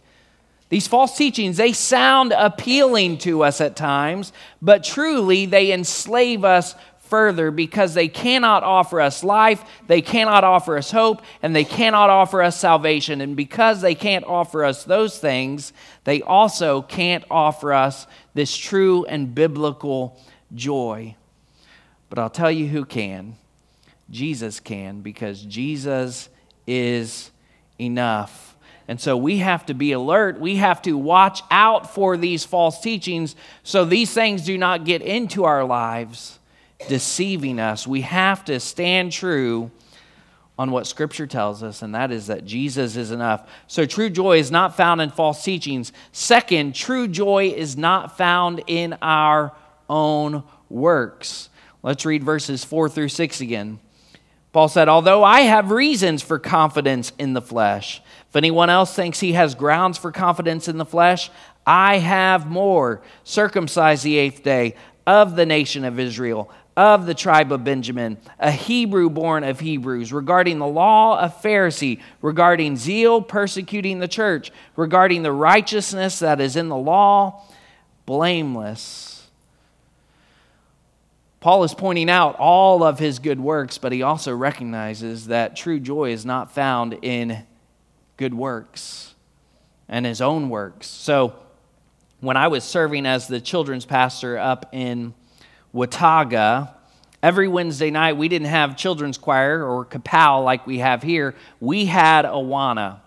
These 0.71 0.89
false 0.89 1.17
teachings, 1.17 1.59
they 1.59 1.73
sound 1.73 2.33
appealing 2.33 3.19
to 3.19 3.45
us 3.45 3.61
at 3.61 3.77
times, 3.77 4.33
but 4.61 4.83
truly 4.83 5.47
they 5.47 5.73
enslave 5.73 6.45
us 6.45 6.75
further 6.99 7.53
because 7.53 7.95
they 7.95 8.09
cannot 8.09 8.65
offer 8.65 9.01
us 9.01 9.23
life, 9.23 9.63
they 9.87 10.03
cannot 10.03 10.43
offer 10.43 10.77
us 10.77 10.91
hope, 10.91 11.23
and 11.43 11.55
they 11.55 11.63
cannot 11.63 12.11
offer 12.11 12.43
us 12.43 12.59
salvation. 12.59 13.21
And 13.21 13.37
because 13.37 13.81
they 13.81 13.95
can't 13.95 14.25
offer 14.25 14.65
us 14.65 14.83
those 14.83 15.19
things, 15.21 15.73
they 16.03 16.23
also 16.23 16.83
can't 16.83 17.23
offer 17.31 17.73
us 17.73 18.09
this 18.33 18.57
true 18.57 19.05
and 19.05 19.33
biblical 19.33 20.21
joy. 20.55 21.17
But 22.09 22.19
I'll 22.19 22.31
tell 22.31 22.51
you 22.51 22.69
who 22.69 22.85
can 22.85 23.37
Jesus 24.11 24.61
can, 24.61 25.01
because 25.01 25.43
Jesus 25.43 26.29
is 26.67 27.31
enough. 27.79 28.57
And 28.87 29.01
so 29.01 29.17
we 29.17 29.38
have 29.38 29.64
to 29.67 29.75
be 29.75 29.93
alert. 29.93 30.38
We 30.38 30.57
have 30.57 30.83
to 30.83 30.97
watch 30.97 31.43
out 31.51 31.95
for 31.95 32.17
these 32.17 32.45
false 32.45 32.81
teachings 32.81 33.35
so 33.62 33.85
these 33.85 34.12
things 34.12 34.45
do 34.45 34.59
not 34.59 34.85
get 34.85 35.01
into 35.01 35.45
our 35.45 35.64
lives, 35.64 36.38
deceiving 36.88 37.59
us. 37.59 37.87
We 37.87 38.03
have 38.03 38.45
to 38.45 38.61
stand 38.61 39.12
true 39.12 39.71
on 40.57 40.71
what 40.71 40.87
Scripture 40.87 41.27
tells 41.27 41.62
us, 41.62 41.83
and 41.83 41.95
that 41.95 42.12
is 42.12 42.29
that 42.29 42.45
Jesus 42.45 42.95
is 42.95 43.11
enough. 43.11 43.51
So 43.67 43.87
true 43.87 44.11
joy 44.11 44.38
is 44.38 44.53
not 44.53 44.77
found 44.77 45.01
in 45.01 45.11
false 45.11 45.43
teachings. 45.43 45.93
Second, 46.12 46.77
true 46.77 47.09
joy 47.09 47.47
is 47.49 47.77
not 47.77 48.17
found 48.17 48.62
in 48.69 48.97
our 49.03 49.53
own 49.88 50.42
works. 50.68 51.49
Let's 51.83 52.07
read 52.07 52.25
verses 52.25 52.64
4 52.64 52.88
through 52.88 53.09
6 53.09 53.40
again. 53.40 53.79
Paul 54.53 54.68
said, 54.68 54.88
Although 54.88 55.25
I 55.25 55.40
have 55.40 55.70
reasons 55.70 56.23
for 56.23 56.38
confidence 56.38 57.12
in 57.18 57.35
the 57.35 57.42
flesh, 57.42 58.01
if 58.29 58.37
anyone 58.37 58.70
else 58.70 58.94
thinks 58.94 59.20
he 59.20 59.33
has 59.33 59.55
grounds 59.55 59.99
for 59.99 60.12
confidence 60.12 60.68
in 60.68 60.79
the 60.79 60.85
flesh, 60.85 61.31
I 61.66 61.99
have 61.99 62.49
more. 62.49 63.03
Circumcised 63.25 64.05
the 64.05 64.16
eighth 64.16 64.42
day 64.42 64.77
of 65.07 65.37
the 65.37 65.47
nation 65.47 65.85
of 65.85 65.99
Israel, 65.99 66.51
of 66.77 67.07
the 67.07 67.14
tribe 67.14 67.53
of 67.53 67.64
Benjamin, 67.64 68.18
a 68.38 68.51
Hebrew 68.51 69.11
born 69.11 69.44
of 69.44 69.61
Hebrews, 69.61 70.12
regarding 70.12 70.59
the 70.59 70.66
law 70.66 71.18
of 71.18 71.40
Pharisee, 71.42 72.01
regarding 72.23 72.77
zeal 72.77 73.23
persecuting 73.23 73.99
the 73.99 74.09
church, 74.09 74.51
regarding 74.77 75.23
the 75.23 75.33
righteousness 75.33 76.18
that 76.20 76.40
is 76.40 76.57
in 76.57 76.68
the 76.68 76.77
law, 76.77 77.42
blameless. 78.07 79.13
Paul 81.44 81.62
is 81.64 81.74
pointing 81.74 82.09
out 82.09 82.37
all 82.38 82.83
of 82.83 82.98
his 82.98 83.18
good 83.18 83.38
works, 83.38 83.76
but 83.76 83.92
he 83.92 84.00
also 84.00 84.35
recognizes 84.35 85.26
that 85.26 85.54
true 85.54 85.78
joy 85.78 86.11
is 86.11 86.24
not 86.24 86.50
found 86.50 86.94
in 87.02 87.44
good 88.16 88.33
works 88.33 89.14
and 89.87 90.07
his 90.07 90.22
own 90.22 90.48
works. 90.48 90.87
So 90.87 91.35
when 92.20 92.38
I 92.38 92.48
was 92.48 92.64
serving 92.64 93.04
as 93.04 93.28
the 93.28 93.42
children's 93.42 93.85
pastor 93.85 94.38
up 94.38 94.70
in 94.72 95.12
Watauga, 95.70 96.76
every 97.22 97.46
Wednesday 97.48 97.90
night 97.90 98.16
we 98.16 98.28
didn't 98.28 98.48
have 98.48 98.74
children's 98.74 99.18
choir 99.18 99.62
or 99.62 99.85
kapal 99.85 100.42
like 100.46 100.66
we 100.66 100.78
have 100.78 101.02
here. 101.02 101.35
We 101.61 101.85
had 101.85 102.24
Awana. 102.24 103.00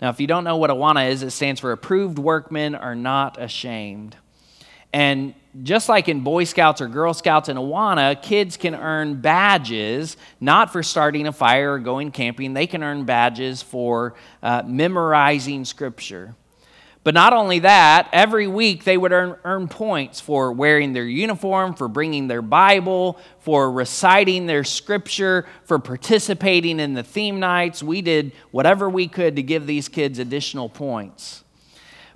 Now, 0.00 0.10
if 0.10 0.20
you 0.20 0.28
don't 0.28 0.44
know 0.44 0.58
what 0.58 0.70
Awana 0.70 1.10
is, 1.10 1.24
it 1.24 1.30
stands 1.32 1.60
for 1.60 1.72
Approved 1.72 2.20
Workmen 2.20 2.76
Are 2.76 2.94
Not 2.94 3.42
Ashamed. 3.42 4.14
And 4.92 5.34
just 5.62 5.88
like 5.88 6.08
in 6.08 6.20
Boy 6.20 6.44
Scouts 6.44 6.80
or 6.80 6.88
Girl 6.88 7.14
Scouts 7.14 7.48
in 7.48 7.56
Awana, 7.56 8.20
kids 8.20 8.56
can 8.56 8.74
earn 8.74 9.20
badges 9.20 10.16
not 10.40 10.72
for 10.72 10.82
starting 10.82 11.26
a 11.26 11.32
fire 11.32 11.74
or 11.74 11.78
going 11.78 12.10
camping. 12.10 12.54
They 12.54 12.66
can 12.66 12.82
earn 12.82 13.04
badges 13.04 13.62
for 13.62 14.14
uh, 14.42 14.62
memorizing 14.66 15.64
scripture. 15.64 16.34
But 17.04 17.12
not 17.12 17.34
only 17.34 17.58
that, 17.60 18.08
every 18.14 18.46
week 18.46 18.84
they 18.84 18.96
would 18.96 19.12
earn, 19.12 19.36
earn 19.44 19.68
points 19.68 20.20
for 20.20 20.52
wearing 20.52 20.94
their 20.94 21.04
uniform, 21.04 21.74
for 21.74 21.86
bringing 21.86 22.28
their 22.28 22.40
Bible, 22.40 23.18
for 23.40 23.70
reciting 23.70 24.46
their 24.46 24.64
scripture, 24.64 25.46
for 25.64 25.78
participating 25.78 26.80
in 26.80 26.94
the 26.94 27.02
theme 27.02 27.38
nights. 27.40 27.82
We 27.82 28.00
did 28.00 28.32
whatever 28.52 28.88
we 28.88 29.06
could 29.06 29.36
to 29.36 29.42
give 29.42 29.66
these 29.66 29.86
kids 29.86 30.18
additional 30.18 30.70
points. 30.70 31.43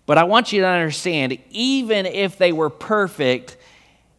But 0.08 0.16
I 0.16 0.24
want 0.24 0.54
you 0.54 0.62
to 0.62 0.66
understand, 0.66 1.36
even 1.50 2.06
if 2.06 2.38
they 2.38 2.50
were 2.50 2.70
perfect 2.70 3.58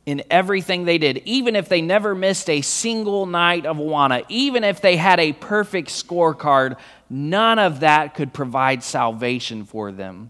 in 0.06 0.21
everything 0.30 0.86
they 0.86 0.99
did, 0.99 1.23
even 1.25 1.56
if 1.56 1.67
they 1.67 1.82
never 1.82 2.13
missed 2.13 2.47
a 2.47 2.62
single 2.62 3.25
night 3.25 3.65
of 3.65 3.78
Awana, 3.78 4.23
even 4.30 4.63
if 4.63 4.82
they 4.82 4.97
had 4.97 5.19
a 5.19 5.34
perfect 5.34 5.89
scorecard, 5.89 6.78
none 7.10 7.58
of 7.58 7.80
that 7.80 8.13
could 8.13 8.36
provide 8.36 8.84
salvation 8.84 9.65
for 9.65 9.91
them. 9.91 10.30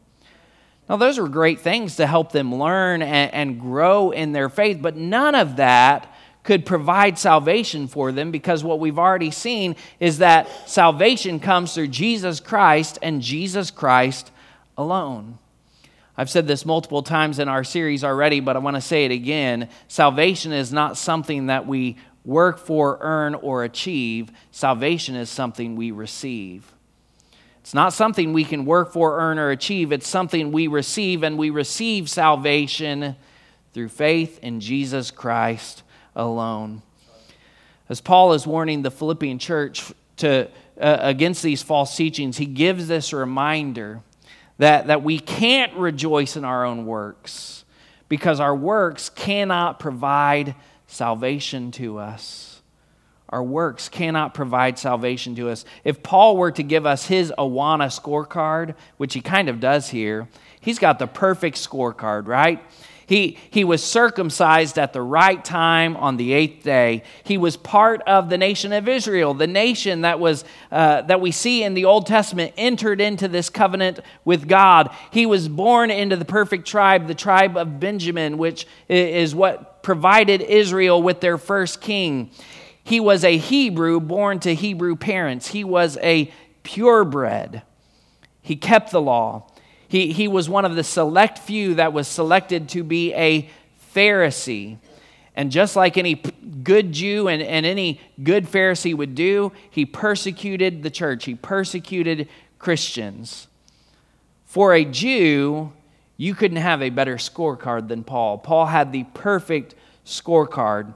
Now, 0.87 0.95
those 0.95 1.19
were 1.19 1.27
great 1.27 1.59
things 1.59 1.97
to 1.97 2.07
help 2.07 2.31
them 2.31 2.55
learn 2.55 3.01
and, 3.01 3.33
and 3.33 3.59
grow 3.59 4.11
in 4.11 4.31
their 4.31 4.47
faith, 4.47 4.81
but 4.81 4.95
none 4.95 5.35
of 5.35 5.57
that 5.57 6.15
could 6.43 6.65
provide 6.65 7.19
salvation 7.19 7.89
for 7.89 8.13
them 8.13 8.31
because 8.31 8.63
what 8.63 8.79
we've 8.79 8.97
already 8.97 9.29
seen 9.29 9.75
is 9.99 10.19
that 10.19 10.69
salvation 10.69 11.37
comes 11.37 11.73
through 11.73 11.89
Jesus 11.89 12.39
Christ 12.39 12.97
and 13.01 13.21
Jesus 13.21 13.71
Christ 13.71 14.31
alone. 14.77 15.37
I've 16.19 16.29
said 16.29 16.47
this 16.47 16.65
multiple 16.65 17.01
times 17.01 17.39
in 17.39 17.47
our 17.47 17.63
series 17.63 18.03
already, 18.03 18.41
but 18.41 18.57
I 18.57 18.59
want 18.59 18.75
to 18.75 18.81
say 18.81 19.05
it 19.05 19.11
again. 19.11 19.69
Salvation 19.87 20.51
is 20.51 20.73
not 20.73 20.97
something 20.97 21.45
that 21.45 21.65
we 21.65 21.95
work 22.25 22.59
for, 22.59 22.97
earn, 22.99 23.35
or 23.35 23.63
achieve. 23.63 24.29
Salvation 24.51 25.15
is 25.15 25.29
something 25.29 25.77
we 25.77 25.91
receive. 25.91 26.73
It's 27.61 27.73
not 27.73 27.93
something 27.93 28.33
we 28.33 28.43
can 28.43 28.65
work 28.65 28.91
for, 28.91 29.17
earn, 29.17 29.39
or 29.39 29.51
achieve. 29.51 29.93
It's 29.93 30.09
something 30.09 30.51
we 30.51 30.67
receive, 30.67 31.23
and 31.23 31.37
we 31.37 31.51
receive 31.51 32.09
salvation 32.09 33.15
through 33.73 33.87
faith 33.87 34.39
in 34.43 34.59
Jesus 34.59 35.11
Christ 35.11 35.83
alone. 36.17 36.81
As 37.87 38.01
Paul 38.01 38.33
is 38.33 38.45
warning 38.45 38.81
the 38.81 38.91
Philippian 38.91 39.39
church 39.39 39.85
to, 40.17 40.49
uh, 40.81 40.97
against 40.99 41.43
these 41.43 41.63
false 41.63 41.95
teachings, 41.95 42.35
he 42.35 42.45
gives 42.45 42.89
this 42.89 43.13
reminder 43.13 44.01
that, 44.59 44.87
that 44.87 45.03
we 45.03 45.19
can't 45.19 45.73
rejoice 45.75 46.37
in 46.37 46.45
our 46.45 46.65
own 46.65 46.85
works 46.85 47.65
because 48.07 48.39
our 48.39 48.55
works 48.55 49.09
cannot 49.09 49.79
provide 49.79 50.53
salvation 50.85 51.71
to 51.71 51.97
us. 51.97 52.61
Our 53.29 53.43
works 53.43 53.89
cannot 53.89 54.33
provide 54.33 54.79
salvation 54.79 55.35
to 55.35 55.49
us. 55.49 55.63
If 55.83 56.01
Paul 56.01 56.35
were 56.35 56.51
to 56.51 56.63
give 56.63 56.85
us 56.85 57.05
his 57.05 57.31
Awana 57.37 57.87
scorecard, 57.87 58.75
which 58.97 59.13
he 59.13 59.21
kind 59.21 59.49
of 59.49 59.59
does 59.59 59.89
here, 59.89 60.27
he's 60.59 60.79
got 60.79 60.99
the 60.99 61.07
perfect 61.07 61.57
scorecard, 61.57 62.27
right? 62.27 62.61
He, 63.09 63.39
he 63.49 63.63
was 63.63 63.83
circumcised 63.83 64.77
at 64.77 64.93
the 64.93 65.01
right 65.01 65.43
time 65.43 65.97
on 65.97 66.17
the 66.17 66.31
eighth 66.31 66.63
day. 66.63 67.01
He 67.23 67.39
was 67.39 67.57
part 67.57 68.03
of 68.03 68.29
the 68.29 68.37
nation 68.37 68.71
of 68.71 68.87
Israel, 68.87 69.33
the 69.33 69.47
nation 69.47 70.01
that, 70.01 70.19
was, 70.19 70.45
uh, 70.71 71.01
that 71.01 71.19
we 71.19 71.31
see 71.31 71.63
in 71.63 71.73
the 71.73 71.85
Old 71.85 72.05
Testament 72.05 72.53
entered 72.55 73.01
into 73.01 73.27
this 73.27 73.49
covenant 73.49 73.99
with 74.25 74.47
God. 74.47 74.95
He 75.09 75.25
was 75.25 75.49
born 75.49 75.89
into 75.89 76.17
the 76.17 76.23
perfect 76.23 76.67
tribe, 76.67 77.07
the 77.07 77.15
tribe 77.15 77.57
of 77.57 77.79
Benjamin, 77.79 78.37
which 78.37 78.67
is 78.87 79.33
what 79.33 79.81
provided 79.81 80.41
Israel 80.41 81.01
with 81.01 81.19
their 81.19 81.39
first 81.39 81.81
king. 81.81 82.29
He 82.83 82.99
was 82.99 83.23
a 83.23 83.37
Hebrew 83.37 83.99
born 83.99 84.39
to 84.41 84.53
Hebrew 84.53 84.95
parents. 84.95 85.47
He 85.47 85.63
was 85.63 85.97
a 86.03 86.31
purebred. 86.61 87.63
He 88.43 88.55
kept 88.55 88.91
the 88.91 89.01
law. 89.01 89.47
He, 89.89 90.13
he 90.13 90.27
was 90.27 90.47
one 90.47 90.65
of 90.65 90.75
the 90.75 90.83
select 90.83 91.39
few 91.39 91.75
that 91.75 91.91
was 91.91 92.07
selected 92.07 92.69
to 92.69 92.83
be 92.83 93.13
a 93.15 93.49
Pharisee. 93.93 94.77
And 95.35 95.51
just 95.51 95.75
like 95.75 95.97
any 95.97 96.13
good 96.15 96.91
Jew 96.91 97.27
and, 97.27 97.41
and 97.41 97.65
any 97.65 97.99
good 98.21 98.45
Pharisee 98.45 98.95
would 98.95 99.15
do, 99.15 99.51
he 99.69 99.85
persecuted 99.85 100.83
the 100.83 100.91
church, 100.91 101.25
he 101.25 101.35
persecuted 101.35 102.29
Christians. 102.59 103.47
For 104.45 104.73
a 104.73 104.85
Jew, 104.85 105.73
you 106.17 106.35
couldn't 106.35 106.57
have 106.57 106.83
a 106.83 106.89
better 106.89 107.15
scorecard 107.15 107.87
than 107.87 108.03
Paul. 108.03 108.37
Paul 108.37 108.67
had 108.67 108.91
the 108.91 109.05
perfect 109.15 109.73
scorecard. 110.05 110.93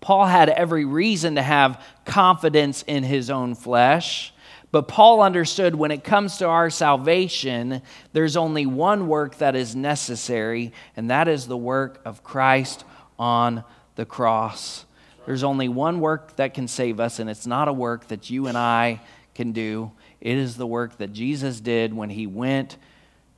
Paul 0.00 0.26
had 0.26 0.50
every 0.50 0.84
reason 0.84 1.36
to 1.36 1.42
have 1.42 1.82
confidence 2.04 2.82
in 2.82 3.02
his 3.02 3.30
own 3.30 3.54
flesh. 3.54 4.34
But 4.74 4.88
Paul 4.88 5.22
understood 5.22 5.76
when 5.76 5.92
it 5.92 6.02
comes 6.02 6.38
to 6.38 6.48
our 6.48 6.68
salvation, 6.68 7.80
there's 8.12 8.36
only 8.36 8.66
one 8.66 9.06
work 9.06 9.38
that 9.38 9.54
is 9.54 9.76
necessary, 9.76 10.72
and 10.96 11.08
that 11.12 11.28
is 11.28 11.46
the 11.46 11.56
work 11.56 12.00
of 12.04 12.24
Christ 12.24 12.84
on 13.16 13.62
the 13.94 14.04
cross. 14.04 14.84
There's 15.26 15.44
only 15.44 15.68
one 15.68 16.00
work 16.00 16.34
that 16.34 16.54
can 16.54 16.66
save 16.66 16.98
us, 16.98 17.20
and 17.20 17.30
it's 17.30 17.46
not 17.46 17.68
a 17.68 17.72
work 17.72 18.08
that 18.08 18.30
you 18.30 18.48
and 18.48 18.58
I 18.58 19.00
can 19.36 19.52
do. 19.52 19.92
It 20.20 20.36
is 20.36 20.56
the 20.56 20.66
work 20.66 20.98
that 20.98 21.12
Jesus 21.12 21.60
did 21.60 21.94
when 21.94 22.10
he 22.10 22.26
went 22.26 22.76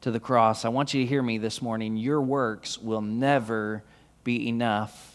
to 0.00 0.10
the 0.10 0.18
cross. 0.18 0.64
I 0.64 0.70
want 0.70 0.94
you 0.94 1.02
to 1.02 1.06
hear 1.06 1.22
me 1.22 1.36
this 1.36 1.60
morning. 1.60 1.98
Your 1.98 2.22
works 2.22 2.78
will 2.78 3.02
never 3.02 3.82
be 4.24 4.48
enough 4.48 5.05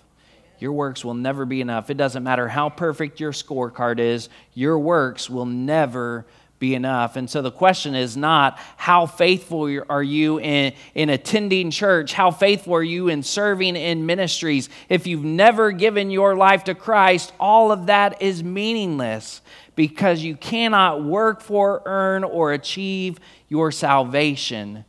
your 0.62 0.74
works 0.74 1.04
will 1.04 1.16
never 1.16 1.46
be 1.46 1.60
enough. 1.60 1.90
It 1.90 1.98
doesn't 1.98 2.24
matter 2.24 2.48
how 2.48 2.70
perfect 2.70 3.20
your 3.20 3.32
scorecard 3.32 4.00
is, 4.00 4.30
your 4.54 4.78
works 4.78 5.30
will 5.30 5.46
never 5.46 6.26
be 6.60 6.76
enough. 6.76 7.16
And 7.16 7.28
so 7.28 7.42
the 7.42 7.52
question 7.52 7.96
is 7.96 8.16
not 8.16 8.60
how 8.78 9.08
faithful 9.08 9.82
are 9.90 10.04
you 10.04 10.40
in, 10.40 10.74
in 10.94 11.10
attending 11.10 11.72
church? 11.72 12.14
How 12.14 12.30
faithful 12.30 12.76
are 12.76 12.84
you 12.84 13.10
in 13.10 13.24
serving 13.24 13.76
in 13.76 14.06
ministries? 14.06 14.70
If 14.88 15.08
you've 15.08 15.26
never 15.26 15.72
given 15.72 16.12
your 16.12 16.36
life 16.36 16.66
to 16.66 16.76
Christ, 16.76 17.34
all 17.40 17.72
of 17.72 17.88
that 17.88 18.22
is 18.22 18.44
meaningless 18.44 19.42
because 19.76 20.22
you 20.22 20.36
cannot 20.36 21.04
work 21.04 21.42
for, 21.42 21.82
earn, 21.86 22.24
or 22.24 22.54
achieve 22.54 23.18
your 23.50 23.72
salvation. 23.72 24.86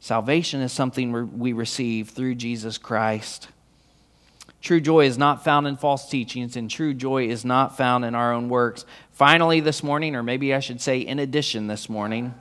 Salvation 0.00 0.60
is 0.60 0.72
something 0.72 1.38
we 1.38 1.54
receive 1.54 2.10
through 2.10 2.34
Jesus 2.34 2.76
Christ. 2.76 3.48
True 4.60 4.80
joy 4.80 5.06
is 5.06 5.18
not 5.18 5.44
found 5.44 5.66
in 5.66 5.76
false 5.76 6.08
teachings, 6.08 6.56
and 6.56 6.70
true 6.70 6.94
joy 6.94 7.28
is 7.28 7.44
not 7.44 7.76
found 7.76 8.04
in 8.04 8.14
our 8.14 8.32
own 8.32 8.48
works. 8.48 8.84
Finally, 9.12 9.60
this 9.60 9.82
morning, 9.82 10.16
or 10.16 10.22
maybe 10.22 10.54
I 10.54 10.60
should 10.60 10.80
say 10.80 10.98
in 10.98 11.18
addition 11.18 11.66
this 11.66 11.88
morning, 11.88 12.34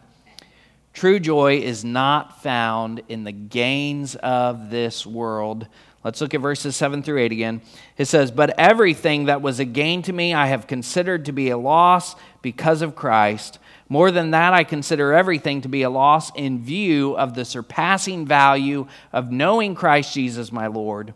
true 0.93 1.19
joy 1.19 1.57
is 1.57 1.83
not 1.83 2.41
found 2.41 3.03
in 3.09 3.25
the 3.25 3.31
gains 3.31 4.15
of 4.15 4.69
this 4.69 5.05
world. 5.05 5.67
Let's 6.03 6.21
look 6.21 6.33
at 6.33 6.41
verses 6.41 6.75
7 6.75 7.03
through 7.03 7.19
8 7.19 7.31
again. 7.31 7.61
It 7.97 8.05
says, 8.05 8.31
But 8.31 8.57
everything 8.59 9.25
that 9.25 9.41
was 9.41 9.59
a 9.59 9.65
gain 9.65 10.01
to 10.03 10.13
me 10.13 10.33
I 10.33 10.47
have 10.47 10.67
considered 10.67 11.25
to 11.25 11.31
be 11.31 11.49
a 11.49 11.57
loss 11.57 12.15
because 12.41 12.81
of 12.81 12.95
Christ. 12.95 13.59
More 13.89 14.09
than 14.09 14.31
that, 14.31 14.53
I 14.53 14.63
consider 14.63 15.13
everything 15.13 15.61
to 15.61 15.67
be 15.67 15.81
a 15.81 15.89
loss 15.89 16.31
in 16.35 16.63
view 16.63 17.15
of 17.17 17.35
the 17.35 17.45
surpassing 17.45 18.25
value 18.25 18.87
of 19.11 19.31
knowing 19.31 19.75
Christ 19.75 20.13
Jesus 20.13 20.51
my 20.51 20.67
Lord 20.67 21.13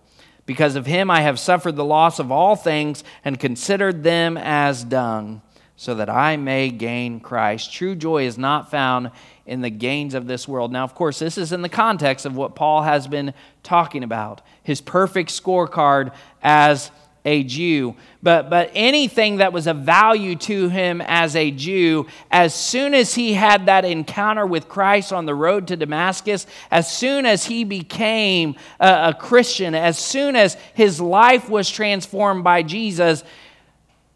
because 0.49 0.75
of 0.75 0.87
him 0.87 1.11
I 1.11 1.21
have 1.21 1.37
suffered 1.37 1.75
the 1.75 1.85
loss 1.85 2.17
of 2.17 2.31
all 2.31 2.55
things 2.55 3.03
and 3.23 3.39
considered 3.39 4.01
them 4.01 4.35
as 4.35 4.83
dung, 4.83 5.43
so 5.75 5.93
that 5.93 6.09
I 6.09 6.37
may 6.37 6.71
gain 6.71 7.19
Christ. 7.19 7.71
True 7.71 7.93
joy 7.93 8.25
is 8.25 8.35
not 8.35 8.71
found 8.71 9.11
in 9.45 9.61
the 9.61 9.69
gains 9.69 10.15
of 10.15 10.25
this 10.25 10.47
world. 10.47 10.71
Now, 10.71 10.83
of 10.85 10.95
course, 10.95 11.19
this 11.19 11.37
is 11.37 11.51
in 11.51 11.61
the 11.61 11.69
context 11.69 12.25
of 12.25 12.35
what 12.35 12.55
Paul 12.55 12.81
has 12.81 13.07
been 13.07 13.35
talking 13.61 14.03
about 14.03 14.41
his 14.63 14.81
perfect 14.81 15.29
scorecard 15.29 16.15
as 16.41 16.89
a 17.29 17.43
Jew. 17.43 17.95
But, 18.23 18.49
but 18.49 18.71
anything 18.73 19.37
that 19.37 19.53
was 19.53 19.67
of 19.67 19.77
value 19.77 20.35
to 20.35 20.67
him 20.67 20.99
as 21.01 21.35
a 21.35 21.51
Jew, 21.51 22.07
as 22.31 22.55
soon 22.55 22.95
as 22.95 23.13
he 23.13 23.35
had 23.35 23.67
that 23.67 23.85
encounter 23.85 24.47
with 24.47 24.67
Christ 24.67 25.13
on 25.13 25.27
the 25.27 25.35
road 25.35 25.67
to 25.67 25.77
Damascus, 25.77 26.47
as 26.71 26.91
soon 26.91 27.27
as 27.27 27.45
he 27.45 27.63
became 27.63 28.55
a, 28.79 29.09
a 29.09 29.13
Christian, 29.13 29.75
as 29.75 29.99
soon 29.99 30.35
as 30.35 30.57
his 30.73 30.99
life 30.99 31.49
was 31.49 31.69
transformed 31.69 32.43
by 32.43 32.63
Jesus, 32.63 33.23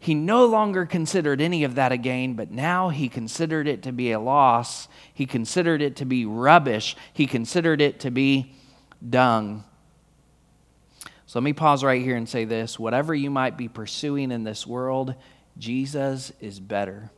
he 0.00 0.14
no 0.14 0.44
longer 0.46 0.84
considered 0.84 1.40
any 1.40 1.62
of 1.62 1.76
that 1.76 1.92
a 1.92 1.96
gain, 1.96 2.34
but 2.34 2.50
now 2.50 2.88
he 2.88 3.08
considered 3.08 3.68
it 3.68 3.84
to 3.84 3.92
be 3.92 4.10
a 4.10 4.18
loss. 4.18 4.88
He 5.14 5.24
considered 5.24 5.80
it 5.80 5.96
to 5.96 6.04
be 6.04 6.26
rubbish. 6.26 6.96
He 7.12 7.28
considered 7.28 7.80
it 7.80 8.00
to 8.00 8.10
be 8.10 8.56
dung. 9.08 9.64
So 11.34 11.40
let 11.40 11.44
me 11.46 11.52
pause 11.52 11.82
right 11.82 12.00
here 12.00 12.14
and 12.14 12.28
say 12.28 12.44
this 12.44 12.78
whatever 12.78 13.12
you 13.12 13.28
might 13.28 13.56
be 13.56 13.66
pursuing 13.66 14.30
in 14.30 14.44
this 14.44 14.68
world, 14.68 15.16
Jesus 15.58 16.32
is 16.40 16.60
better. 16.60 17.10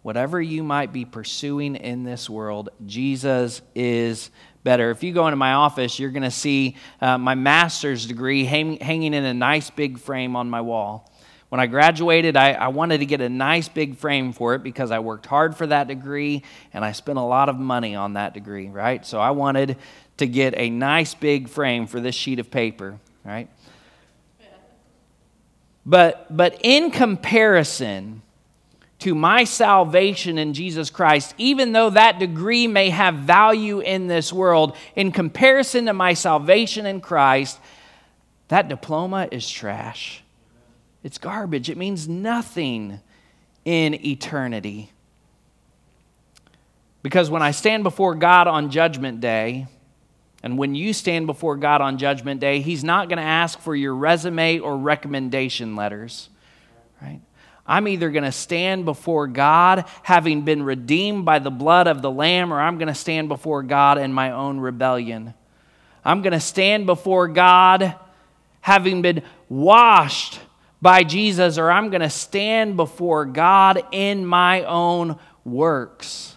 Whatever 0.00 0.40
you 0.40 0.62
might 0.62 0.94
be 0.94 1.04
pursuing 1.04 1.76
in 1.76 2.04
this 2.04 2.30
world, 2.30 2.70
Jesus 2.86 3.60
is 3.74 4.30
better. 4.64 4.90
If 4.90 5.02
you 5.02 5.12
go 5.12 5.26
into 5.26 5.36
my 5.36 5.52
office, 5.52 5.98
you're 5.98 6.08
going 6.08 6.22
to 6.22 6.30
see 6.30 6.76
uh, 7.02 7.18
my 7.18 7.34
master's 7.34 8.06
degree 8.06 8.46
hang, 8.46 8.78
hanging 8.78 9.12
in 9.12 9.26
a 9.26 9.34
nice 9.34 9.68
big 9.68 9.98
frame 9.98 10.34
on 10.34 10.48
my 10.48 10.62
wall. 10.62 11.12
When 11.50 11.60
I 11.60 11.66
graduated, 11.66 12.34
I, 12.34 12.52
I, 12.52 12.68
wanted 12.68 13.00
to 13.00 13.06
get 13.06 13.20
a 13.20 13.28
nice 13.28 13.68
big 13.68 13.98
frame 13.98 14.32
for 14.32 14.54
it 14.54 14.62
because 14.62 14.90
I 14.90 15.00
worked 15.00 15.26
hard 15.26 15.54
for 15.54 15.66
that 15.66 15.88
degree 15.88 16.44
and 16.72 16.82
I 16.82 16.92
spent 16.92 17.18
a 17.18 17.22
lot 17.22 17.50
of 17.50 17.56
money 17.56 17.94
on 17.94 18.14
that 18.14 18.32
degree, 18.32 18.68
right? 18.68 19.04
So 19.04 19.20
I 19.20 19.32
wanted 19.32 19.76
to 20.16 20.26
get 20.26 20.54
a 20.56 20.70
nice 20.70 21.12
big 21.12 21.50
frame 21.50 21.86
for 21.86 22.00
this 22.00 22.14
sheet 22.14 22.38
of 22.38 22.50
paper 22.50 22.98
right? 23.28 23.48
But, 25.84 26.34
but 26.34 26.58
in 26.62 26.90
comparison 26.90 28.22
to 29.00 29.14
my 29.14 29.44
salvation 29.44 30.38
in 30.38 30.54
Jesus 30.54 30.90
Christ, 30.90 31.34
even 31.38 31.72
though 31.72 31.90
that 31.90 32.18
degree 32.18 32.66
may 32.66 32.90
have 32.90 33.14
value 33.14 33.80
in 33.80 34.06
this 34.06 34.32
world, 34.32 34.76
in 34.96 35.12
comparison 35.12 35.86
to 35.86 35.92
my 35.92 36.14
salvation 36.14 36.84
in 36.84 37.00
Christ, 37.00 37.60
that 38.48 38.68
diploma 38.68 39.28
is 39.30 39.48
trash. 39.48 40.22
It's 41.04 41.18
garbage. 41.18 41.70
It 41.70 41.76
means 41.76 42.08
nothing 42.08 43.00
in 43.64 43.94
eternity. 44.04 44.90
Because 47.02 47.30
when 47.30 47.42
I 47.42 47.52
stand 47.52 47.84
before 47.84 48.14
God 48.14 48.48
on 48.48 48.70
Judgment 48.70 49.20
Day, 49.20 49.68
and 50.42 50.56
when 50.56 50.74
you 50.74 50.92
stand 50.92 51.26
before 51.26 51.56
God 51.56 51.80
on 51.80 51.98
Judgment 51.98 52.40
Day, 52.40 52.60
He's 52.60 52.84
not 52.84 53.08
going 53.08 53.18
to 53.18 53.24
ask 53.24 53.58
for 53.60 53.74
your 53.74 53.94
resume 53.94 54.60
or 54.60 54.76
recommendation 54.76 55.74
letters, 55.74 56.28
right? 57.02 57.20
I'm 57.66 57.86
either 57.88 58.10
going 58.10 58.24
to 58.24 58.32
stand 58.32 58.84
before 58.84 59.26
God 59.26 59.84
having 60.02 60.42
been 60.42 60.62
redeemed 60.62 61.24
by 61.24 61.38
the 61.38 61.50
blood 61.50 61.86
of 61.86 62.00
the 62.00 62.10
Lamb, 62.10 62.52
or 62.52 62.60
I'm 62.60 62.78
going 62.78 62.88
to 62.88 62.94
stand 62.94 63.28
before 63.28 63.62
God 63.62 63.98
in 63.98 64.12
my 64.12 64.30
own 64.30 64.58
rebellion. 64.58 65.34
I'm 66.04 66.22
going 66.22 66.32
to 66.32 66.40
stand 66.40 66.86
before 66.86 67.28
God 67.28 67.94
having 68.60 69.02
been 69.02 69.22
washed 69.48 70.40
by 70.80 71.02
Jesus, 71.02 71.58
or 71.58 71.70
I'm 71.70 71.90
going 71.90 72.00
to 72.00 72.10
stand 72.10 72.76
before 72.76 73.26
God 73.26 73.82
in 73.92 74.24
my 74.24 74.62
own 74.62 75.18
works. 75.44 76.27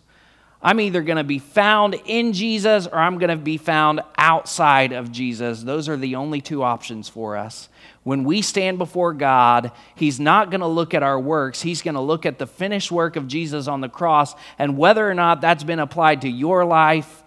I'm 0.63 0.79
either 0.79 1.01
going 1.01 1.17
to 1.17 1.23
be 1.23 1.39
found 1.39 1.95
in 2.05 2.33
Jesus 2.33 2.85
or 2.85 2.95
I'm 2.95 3.17
going 3.17 3.29
to 3.29 3.35
be 3.35 3.57
found 3.57 4.01
outside 4.17 4.91
of 4.91 5.11
Jesus. 5.11 5.63
Those 5.63 5.89
are 5.89 5.97
the 5.97 6.15
only 6.15 6.39
two 6.39 6.61
options 6.61 7.09
for 7.09 7.35
us. 7.35 7.67
When 8.03 8.23
we 8.23 8.41
stand 8.43 8.77
before 8.77 9.13
God, 9.13 9.71
He's 9.95 10.19
not 10.19 10.51
going 10.51 10.61
to 10.61 10.67
look 10.67 10.93
at 10.93 11.01
our 11.01 11.19
works. 11.19 11.61
He's 11.61 11.81
going 11.81 11.95
to 11.95 12.01
look 12.01 12.25
at 12.25 12.37
the 12.37 12.45
finished 12.45 12.91
work 12.91 13.15
of 13.15 13.27
Jesus 13.27 13.67
on 13.67 13.81
the 13.81 13.89
cross 13.89 14.35
and 14.59 14.77
whether 14.77 15.09
or 15.09 15.15
not 15.15 15.41
that's 15.41 15.63
been 15.63 15.79
applied 15.79 16.21
to 16.21 16.29
your 16.29 16.63
life 16.63 17.23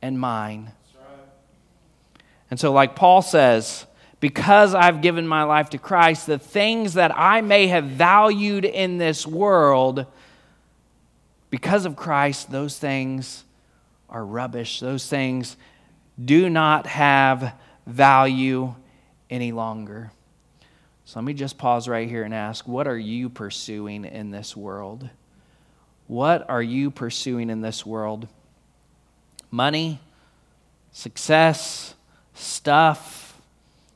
and 0.00 0.18
mine. 0.18 0.72
And 2.50 2.60
so, 2.60 2.72
like 2.72 2.94
Paul 2.94 3.22
says, 3.22 3.86
because 4.20 4.74
I've 4.74 5.02
given 5.02 5.26
my 5.26 5.42
life 5.42 5.70
to 5.70 5.78
Christ, 5.78 6.26
the 6.26 6.38
things 6.38 6.94
that 6.94 7.16
I 7.16 7.40
may 7.40 7.66
have 7.66 7.84
valued 7.84 8.64
in 8.64 8.98
this 8.98 9.26
world, 9.26 10.06
because 11.56 11.86
of 11.86 11.96
Christ, 11.96 12.50
those 12.50 12.78
things 12.78 13.42
are 14.10 14.22
rubbish. 14.22 14.78
Those 14.78 15.08
things 15.08 15.56
do 16.22 16.50
not 16.50 16.86
have 16.86 17.54
value 17.86 18.74
any 19.30 19.52
longer. 19.52 20.12
So 21.06 21.18
let 21.18 21.24
me 21.24 21.32
just 21.32 21.56
pause 21.56 21.88
right 21.88 22.06
here 22.06 22.24
and 22.24 22.34
ask 22.34 22.68
what 22.68 22.86
are 22.86 22.98
you 22.98 23.30
pursuing 23.30 24.04
in 24.04 24.30
this 24.30 24.54
world? 24.54 25.08
What 26.08 26.44
are 26.50 26.62
you 26.62 26.90
pursuing 26.90 27.48
in 27.48 27.62
this 27.62 27.86
world? 27.86 28.28
Money, 29.50 29.98
success, 30.92 31.94
stuff. 32.34 33.40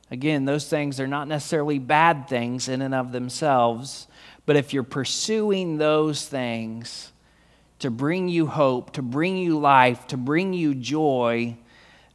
Again, 0.09 0.45
those 0.45 0.67
things 0.67 0.99
are 0.99 1.07
not 1.07 1.27
necessarily 1.27 1.77
bad 1.77 2.27
things 2.27 2.67
in 2.67 2.81
and 2.81 2.95
of 2.95 3.11
themselves, 3.11 4.07
but 4.47 4.55
if 4.55 4.73
you're 4.73 4.81
pursuing 4.81 5.77
those 5.77 6.25
things, 6.25 7.11
to 7.81 7.91
bring 7.91 8.27
you 8.27 8.47
hope, 8.47 8.93
to 8.93 9.01
bring 9.01 9.37
you 9.37 9.59
life, 9.59 10.07
to 10.07 10.17
bring 10.17 10.53
you 10.53 10.73
joy, 10.75 11.57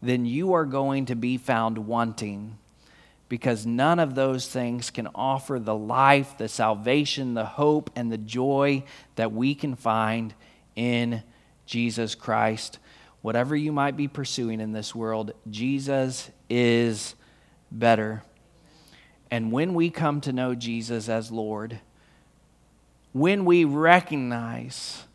then 0.01 0.25
you 0.25 0.53
are 0.53 0.65
going 0.65 1.07
to 1.07 1.17
be 1.17 1.37
found 1.37 1.79
wanting. 1.79 2.57
Because 3.29 3.67
none 3.67 3.99
of 3.99 4.15
those 4.15 4.47
things 4.47 4.91
can 4.91 5.09
offer 5.13 5.59
the 5.59 5.75
life, 5.75 6.39
the 6.39 6.49
salvation, 6.49 7.35
the 7.35 7.45
hope, 7.45 7.91
and 7.97 8.13
the 8.13 8.19
joy 8.19 8.85
that 9.17 9.33
we 9.33 9.57
can 9.57 9.75
find 9.75 10.35
in 10.77 11.25
Jesus 11.67 12.15
Christ. 12.15 12.79
Whatever 13.23 13.57
you 13.57 13.73
might 13.73 13.97
be 13.97 14.07
pursuing 14.07 14.61
in 14.61 14.71
this 14.71 14.95
world, 14.95 15.33
Jesus 15.51 16.31
is 16.49 17.17
better. 17.73 18.23
And 19.33 19.51
when 19.51 19.75
we 19.75 19.91
come 19.91 20.21
to 20.21 20.33
know 20.33 20.55
Jesus 20.55 21.09
as 21.09 21.33
Lord, 21.33 21.81
when 23.13 23.45
we 23.45 23.65
recognize 23.65 25.06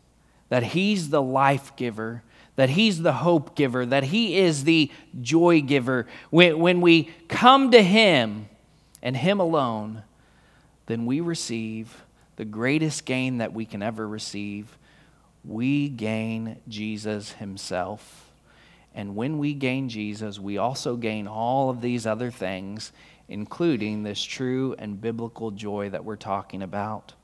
that 0.52 0.64
He's 0.64 1.08
the 1.08 1.22
life 1.22 1.74
giver, 1.76 2.22
that 2.56 2.68
He's 2.68 3.00
the 3.00 3.14
hope 3.14 3.56
giver, 3.56 3.86
that 3.86 4.04
He 4.04 4.36
is 4.36 4.64
the 4.64 4.92
joy 5.22 5.62
giver. 5.62 6.06
When, 6.28 6.58
when 6.58 6.82
we 6.82 7.04
come 7.26 7.70
to 7.70 7.82
Him 7.82 8.50
and 9.02 9.16
Him 9.16 9.40
alone, 9.40 10.02
then 10.84 11.06
we 11.06 11.20
receive 11.20 12.04
the 12.36 12.44
greatest 12.44 13.06
gain 13.06 13.38
that 13.38 13.54
we 13.54 13.64
can 13.64 13.82
ever 13.82 14.06
receive. 14.06 14.76
We 15.42 15.88
gain 15.88 16.58
Jesus 16.68 17.32
Himself. 17.32 18.30
And 18.94 19.16
when 19.16 19.38
we 19.38 19.54
gain 19.54 19.88
Jesus, 19.88 20.38
we 20.38 20.58
also 20.58 20.96
gain 20.96 21.26
all 21.26 21.70
of 21.70 21.80
these 21.80 22.06
other 22.06 22.30
things, 22.30 22.92
including 23.26 24.02
this 24.02 24.22
true 24.22 24.74
and 24.78 25.00
biblical 25.00 25.50
joy 25.50 25.88
that 25.88 26.04
we're 26.04 26.16
talking 26.16 26.60
about. 26.60 27.14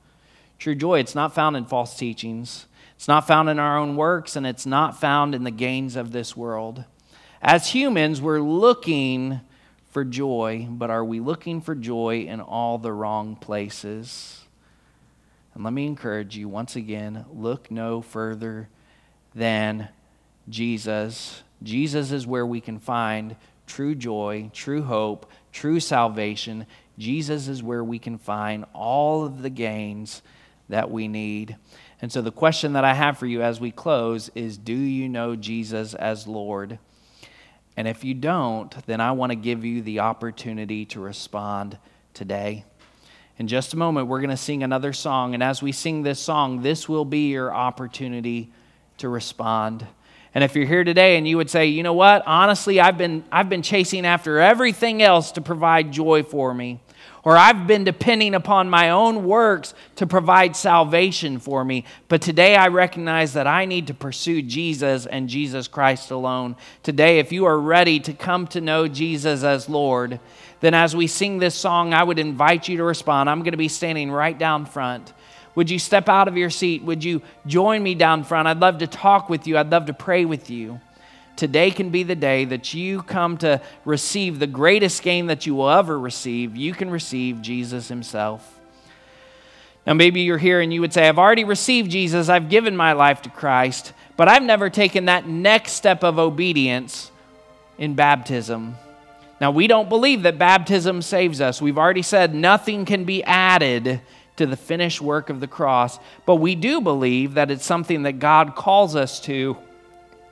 True 0.57 0.73
joy, 0.73 0.97
it's 0.97 1.13
not 1.13 1.35
found 1.35 1.55
in 1.55 1.65
false 1.65 1.95
teachings. 1.95 2.65
It's 2.99 3.07
not 3.07 3.25
found 3.25 3.47
in 3.47 3.59
our 3.59 3.77
own 3.77 3.95
works, 3.95 4.35
and 4.35 4.45
it's 4.45 4.65
not 4.65 4.99
found 4.99 5.33
in 5.33 5.45
the 5.45 5.51
gains 5.51 5.95
of 5.95 6.11
this 6.11 6.35
world. 6.35 6.83
As 7.41 7.69
humans, 7.69 8.21
we're 8.21 8.41
looking 8.41 9.39
for 9.89 10.03
joy, 10.03 10.67
but 10.69 10.89
are 10.89 11.05
we 11.05 11.21
looking 11.21 11.61
for 11.61 11.75
joy 11.75 12.25
in 12.27 12.41
all 12.41 12.77
the 12.77 12.91
wrong 12.91 13.37
places? 13.37 14.41
And 15.53 15.63
let 15.63 15.71
me 15.71 15.87
encourage 15.87 16.35
you 16.35 16.49
once 16.49 16.75
again 16.75 17.23
look 17.33 17.71
no 17.71 18.01
further 18.01 18.67
than 19.33 19.87
Jesus. 20.49 21.41
Jesus 21.63 22.11
is 22.11 22.27
where 22.27 22.45
we 22.45 22.59
can 22.59 22.79
find 22.79 23.37
true 23.65 23.95
joy, 23.95 24.51
true 24.51 24.81
hope, 24.81 25.31
true 25.53 25.79
salvation. 25.79 26.67
Jesus 26.97 27.47
is 27.47 27.63
where 27.63 27.81
we 27.81 27.97
can 27.97 28.17
find 28.17 28.65
all 28.73 29.23
of 29.23 29.41
the 29.41 29.49
gains 29.49 30.21
that 30.67 30.91
we 30.91 31.07
need. 31.07 31.55
And 32.01 32.11
so, 32.11 32.21
the 32.21 32.31
question 32.31 32.73
that 32.73 32.85
I 32.85 32.93
have 32.93 33.17
for 33.17 33.25
you 33.25 33.41
as 33.41 33.59
we 33.59 33.71
close 33.71 34.29
is 34.33 34.57
Do 34.57 34.73
you 34.73 35.09
know 35.09 35.35
Jesus 35.35 35.93
as 35.93 36.27
Lord? 36.27 36.79
And 37.75 37.87
if 37.87 38.03
you 38.03 38.13
don't, 38.13 38.73
then 38.87 38.99
I 38.99 39.13
want 39.13 39.31
to 39.31 39.37
give 39.37 39.63
you 39.63 39.81
the 39.81 39.99
opportunity 39.99 40.85
to 40.87 40.99
respond 40.99 41.77
today. 42.13 42.65
In 43.37 43.47
just 43.47 43.73
a 43.73 43.77
moment, 43.77 44.07
we're 44.07 44.19
going 44.19 44.31
to 44.31 44.37
sing 44.37 44.63
another 44.63 44.91
song. 44.91 45.33
And 45.33 45.41
as 45.41 45.61
we 45.61 45.71
sing 45.71 46.03
this 46.03 46.19
song, 46.19 46.61
this 46.61 46.89
will 46.89 47.05
be 47.05 47.29
your 47.29 47.53
opportunity 47.53 48.51
to 48.97 49.07
respond. 49.07 49.87
And 50.35 50.43
if 50.43 50.55
you're 50.55 50.65
here 50.65 50.83
today 50.83 51.17
and 51.17 51.25
you 51.25 51.37
would 51.37 51.49
say, 51.49 51.67
you 51.67 51.81
know 51.81 51.93
what, 51.93 52.23
honestly, 52.27 52.81
I've 52.81 52.97
been, 52.97 53.23
I've 53.31 53.47
been 53.47 53.61
chasing 53.61 54.05
after 54.05 54.39
everything 54.39 55.01
else 55.01 55.31
to 55.33 55.41
provide 55.41 55.93
joy 55.93 56.23
for 56.23 56.53
me 56.53 56.81
or 57.29 57.37
I've 57.37 57.67
been 57.67 57.83
depending 57.83 58.33
upon 58.33 58.71
my 58.71 58.89
own 58.89 59.23
works 59.23 59.75
to 59.97 60.07
provide 60.07 60.55
salvation 60.55 61.37
for 61.37 61.63
me. 61.63 61.85
But 62.07 62.23
today 62.23 62.55
I 62.55 62.69
recognize 62.69 63.33
that 63.33 63.45
I 63.45 63.65
need 63.65 63.85
to 63.85 63.93
pursue 63.93 64.41
Jesus 64.41 65.05
and 65.05 65.29
Jesus 65.29 65.67
Christ 65.67 66.09
alone. 66.09 66.55
Today, 66.81 67.19
if 67.19 67.31
you 67.31 67.45
are 67.45 67.59
ready 67.59 67.99
to 67.99 68.13
come 68.13 68.47
to 68.47 68.61
know 68.61 68.87
Jesus 68.87 69.43
as 69.43 69.69
Lord, 69.69 70.19
then 70.61 70.73
as 70.73 70.95
we 70.95 71.05
sing 71.05 71.37
this 71.37 71.53
song, 71.53 71.93
I 71.93 72.01
would 72.01 72.17
invite 72.17 72.67
you 72.67 72.77
to 72.77 72.83
respond. 72.83 73.29
I'm 73.29 73.41
going 73.41 73.51
to 73.51 73.57
be 73.57 73.67
standing 73.67 74.09
right 74.09 74.35
down 74.35 74.65
front. 74.65 75.13
Would 75.53 75.69
you 75.69 75.77
step 75.77 76.09
out 76.09 76.27
of 76.27 76.35
your 76.35 76.49
seat? 76.49 76.81
Would 76.81 77.03
you 77.03 77.21
join 77.45 77.83
me 77.83 77.93
down 77.93 78.23
front? 78.23 78.47
I'd 78.47 78.59
love 78.59 78.79
to 78.79 78.87
talk 78.87 79.29
with 79.29 79.45
you, 79.45 79.55
I'd 79.55 79.69
love 79.69 79.85
to 79.85 79.93
pray 79.93 80.25
with 80.25 80.49
you. 80.49 80.81
Today 81.39 81.71
can 81.71 81.89
be 81.89 82.03
the 82.03 82.17
day 82.17 82.43
that 82.43 82.73
you 82.73 83.01
come 83.01 83.37
to 83.37 83.61
receive 83.85 84.39
the 84.39 84.45
greatest 84.45 85.01
gain 85.01 85.27
that 85.27 85.45
you 85.45 85.55
will 85.55 85.69
ever 85.69 85.97
receive. 85.97 86.57
You 86.57 86.73
can 86.73 86.91
receive 86.91 87.41
Jesus 87.41 87.87
Himself. 87.87 88.59
Now, 89.87 89.93
maybe 89.93 90.19
you're 90.19 90.37
here 90.37 90.59
and 90.59 90.73
you 90.73 90.81
would 90.81 90.91
say, 90.91 91.07
I've 91.07 91.17
already 91.17 91.45
received 91.45 91.91
Jesus, 91.91 92.27
I've 92.27 92.49
given 92.49 92.75
my 92.75 92.91
life 92.91 93.21
to 93.21 93.29
Christ, 93.29 93.93
but 94.17 94.27
I've 94.27 94.43
never 94.43 94.69
taken 94.69 95.05
that 95.05 95.29
next 95.29 95.71
step 95.71 96.03
of 96.03 96.19
obedience 96.19 97.09
in 97.77 97.93
baptism. 97.93 98.75
Now, 99.39 99.51
we 99.51 99.67
don't 99.67 99.87
believe 99.87 100.23
that 100.23 100.37
baptism 100.37 101.01
saves 101.01 101.39
us. 101.39 101.61
We've 101.61 101.77
already 101.77 102.01
said 102.01 102.35
nothing 102.35 102.83
can 102.83 103.05
be 103.05 103.23
added 103.23 104.01
to 104.35 104.45
the 104.45 104.57
finished 104.57 104.99
work 104.99 105.29
of 105.29 105.39
the 105.39 105.47
cross, 105.47 105.99
but 106.25 106.35
we 106.35 106.55
do 106.55 106.81
believe 106.81 107.35
that 107.35 107.49
it's 107.49 107.65
something 107.65 108.03
that 108.03 108.19
God 108.19 108.57
calls 108.57 108.93
us 108.93 109.21
to 109.21 109.55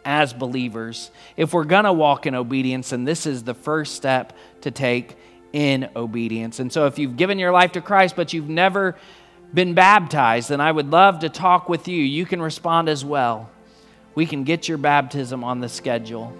as 0.08 0.34
believers 0.34 1.12
if 1.36 1.54
we're 1.54 1.66
going 1.66 1.84
to 1.84 1.92
walk 1.92 2.26
in 2.26 2.34
obedience, 2.34 2.94
and 2.94 3.06
this 3.06 3.28
is 3.28 3.44
the 3.44 3.54
first 3.54 3.94
step 3.94 4.34
to 4.62 4.72
take 4.72 5.16
in 5.52 5.90
obedience. 5.96 6.60
And 6.60 6.72
so, 6.72 6.88
if 6.88 6.98
you've 6.98 7.18
given 7.18 7.38
your 7.38 7.52
life 7.52 7.74
to 7.74 7.82
Christ, 7.82 8.16
but 8.16 8.32
you've 8.32 8.50
never 8.50 8.96
been 9.54 9.74
baptized, 9.74 10.50
then 10.50 10.62
I 10.62 10.72
would 10.72 10.90
love 10.90 11.20
to 11.20 11.30
talk 11.30 11.68
with 11.68 11.88
you. 11.88 12.02
You 12.02 12.26
can 12.26 12.42
respond 12.42 12.88
as 12.90 13.04
well. 13.04 13.50
We 14.16 14.26
can 14.26 14.46
get 14.46 14.68
your 14.68 14.78
baptism 14.78 15.44
on 15.44 15.60
the 15.60 15.70
schedule. 15.70 16.36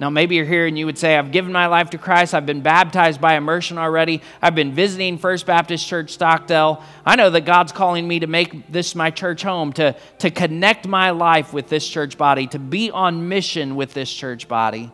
Now, 0.00 0.10
maybe 0.10 0.36
you're 0.36 0.44
here 0.44 0.66
and 0.66 0.78
you 0.78 0.86
would 0.86 0.96
say, 0.96 1.16
I've 1.16 1.32
given 1.32 1.50
my 1.50 1.66
life 1.66 1.90
to 1.90 1.98
Christ. 1.98 2.32
I've 2.32 2.46
been 2.46 2.60
baptized 2.60 3.20
by 3.20 3.34
immersion 3.34 3.78
already. 3.78 4.22
I've 4.40 4.54
been 4.54 4.72
visiting 4.72 5.18
First 5.18 5.44
Baptist 5.44 5.86
Church 5.88 6.10
Stockdale. 6.10 6.84
I 7.04 7.16
know 7.16 7.30
that 7.30 7.40
God's 7.40 7.72
calling 7.72 8.06
me 8.06 8.20
to 8.20 8.28
make 8.28 8.70
this 8.70 8.94
my 8.94 9.10
church 9.10 9.42
home, 9.42 9.72
to, 9.72 9.96
to 10.20 10.30
connect 10.30 10.86
my 10.86 11.10
life 11.10 11.52
with 11.52 11.68
this 11.68 11.88
church 11.88 12.16
body, 12.16 12.46
to 12.48 12.60
be 12.60 12.92
on 12.92 13.28
mission 13.28 13.74
with 13.74 13.92
this 13.92 14.12
church 14.12 14.46
body. 14.46 14.92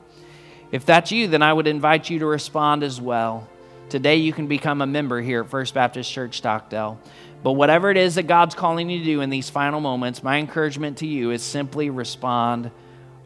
If 0.72 0.86
that's 0.86 1.12
you, 1.12 1.28
then 1.28 1.42
I 1.42 1.52
would 1.52 1.66
invite 1.66 2.08
you 2.08 2.20
to 2.20 2.26
respond 2.26 2.82
as 2.82 2.98
well. 2.98 3.46
Today, 3.90 4.16
you 4.16 4.32
can 4.32 4.46
become 4.46 4.80
a 4.80 4.86
member 4.86 5.20
here 5.20 5.42
at 5.42 5.50
First 5.50 5.74
Baptist 5.74 6.10
Church 6.10 6.38
Stockdale. 6.38 6.98
But 7.42 7.52
whatever 7.52 7.90
it 7.90 7.98
is 7.98 8.14
that 8.14 8.22
God's 8.22 8.54
calling 8.54 8.88
you 8.88 9.00
to 9.00 9.04
do 9.04 9.20
in 9.20 9.28
these 9.28 9.50
final 9.50 9.80
moments, 9.80 10.22
my 10.22 10.38
encouragement 10.38 10.96
to 10.98 11.06
you 11.06 11.30
is 11.30 11.42
simply 11.42 11.90
respond 11.90 12.70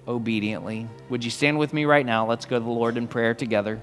obediently. 0.08 0.88
Would 1.10 1.24
you 1.24 1.30
stand 1.30 1.58
with 1.58 1.72
me 1.72 1.84
right 1.84 2.06
now? 2.06 2.26
Let's 2.26 2.46
go 2.46 2.58
to 2.58 2.64
the 2.64 2.70
Lord 2.70 2.96
in 2.96 3.06
prayer 3.06 3.34
together. 3.34 3.80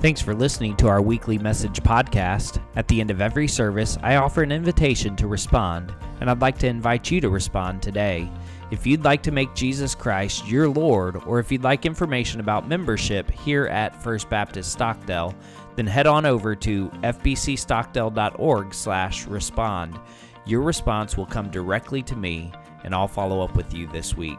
Thanks 0.00 0.20
for 0.20 0.34
listening 0.34 0.76
to 0.76 0.88
our 0.88 1.00
weekly 1.00 1.38
message 1.38 1.82
podcast. 1.82 2.60
At 2.76 2.86
the 2.88 3.00
end 3.00 3.10
of 3.10 3.22
every 3.22 3.48
service, 3.48 3.96
I 4.02 4.16
offer 4.16 4.42
an 4.42 4.52
invitation 4.52 5.16
to 5.16 5.26
respond, 5.26 5.94
and 6.20 6.28
I'd 6.28 6.42
like 6.42 6.58
to 6.58 6.66
invite 6.66 7.10
you 7.10 7.22
to 7.22 7.30
respond 7.30 7.80
today. 7.80 8.30
If 8.70 8.86
you'd 8.86 9.04
like 9.04 9.22
to 9.22 9.30
make 9.30 9.54
Jesus 9.54 9.94
Christ 9.94 10.46
your 10.46 10.68
Lord, 10.68 11.16
or 11.24 11.38
if 11.38 11.50
you'd 11.50 11.64
like 11.64 11.86
information 11.86 12.40
about 12.40 12.68
membership 12.68 13.30
here 13.30 13.64
at 13.66 14.02
First 14.02 14.28
Baptist 14.28 14.72
Stockdale, 14.72 15.34
then 15.76 15.86
head 15.86 16.06
on 16.06 16.26
over 16.26 16.54
to 16.56 16.90
fbcstockdale.org/respond. 17.02 20.00
Your 20.46 20.60
response 20.60 21.16
will 21.16 21.24
come 21.24 21.50
directly 21.50 22.02
to 22.02 22.14
me, 22.14 22.52
and 22.84 22.94
I'll 22.94 23.08
follow 23.08 23.40
up 23.40 23.56
with 23.56 23.72
you 23.72 23.86
this 23.86 24.14
week. 24.14 24.38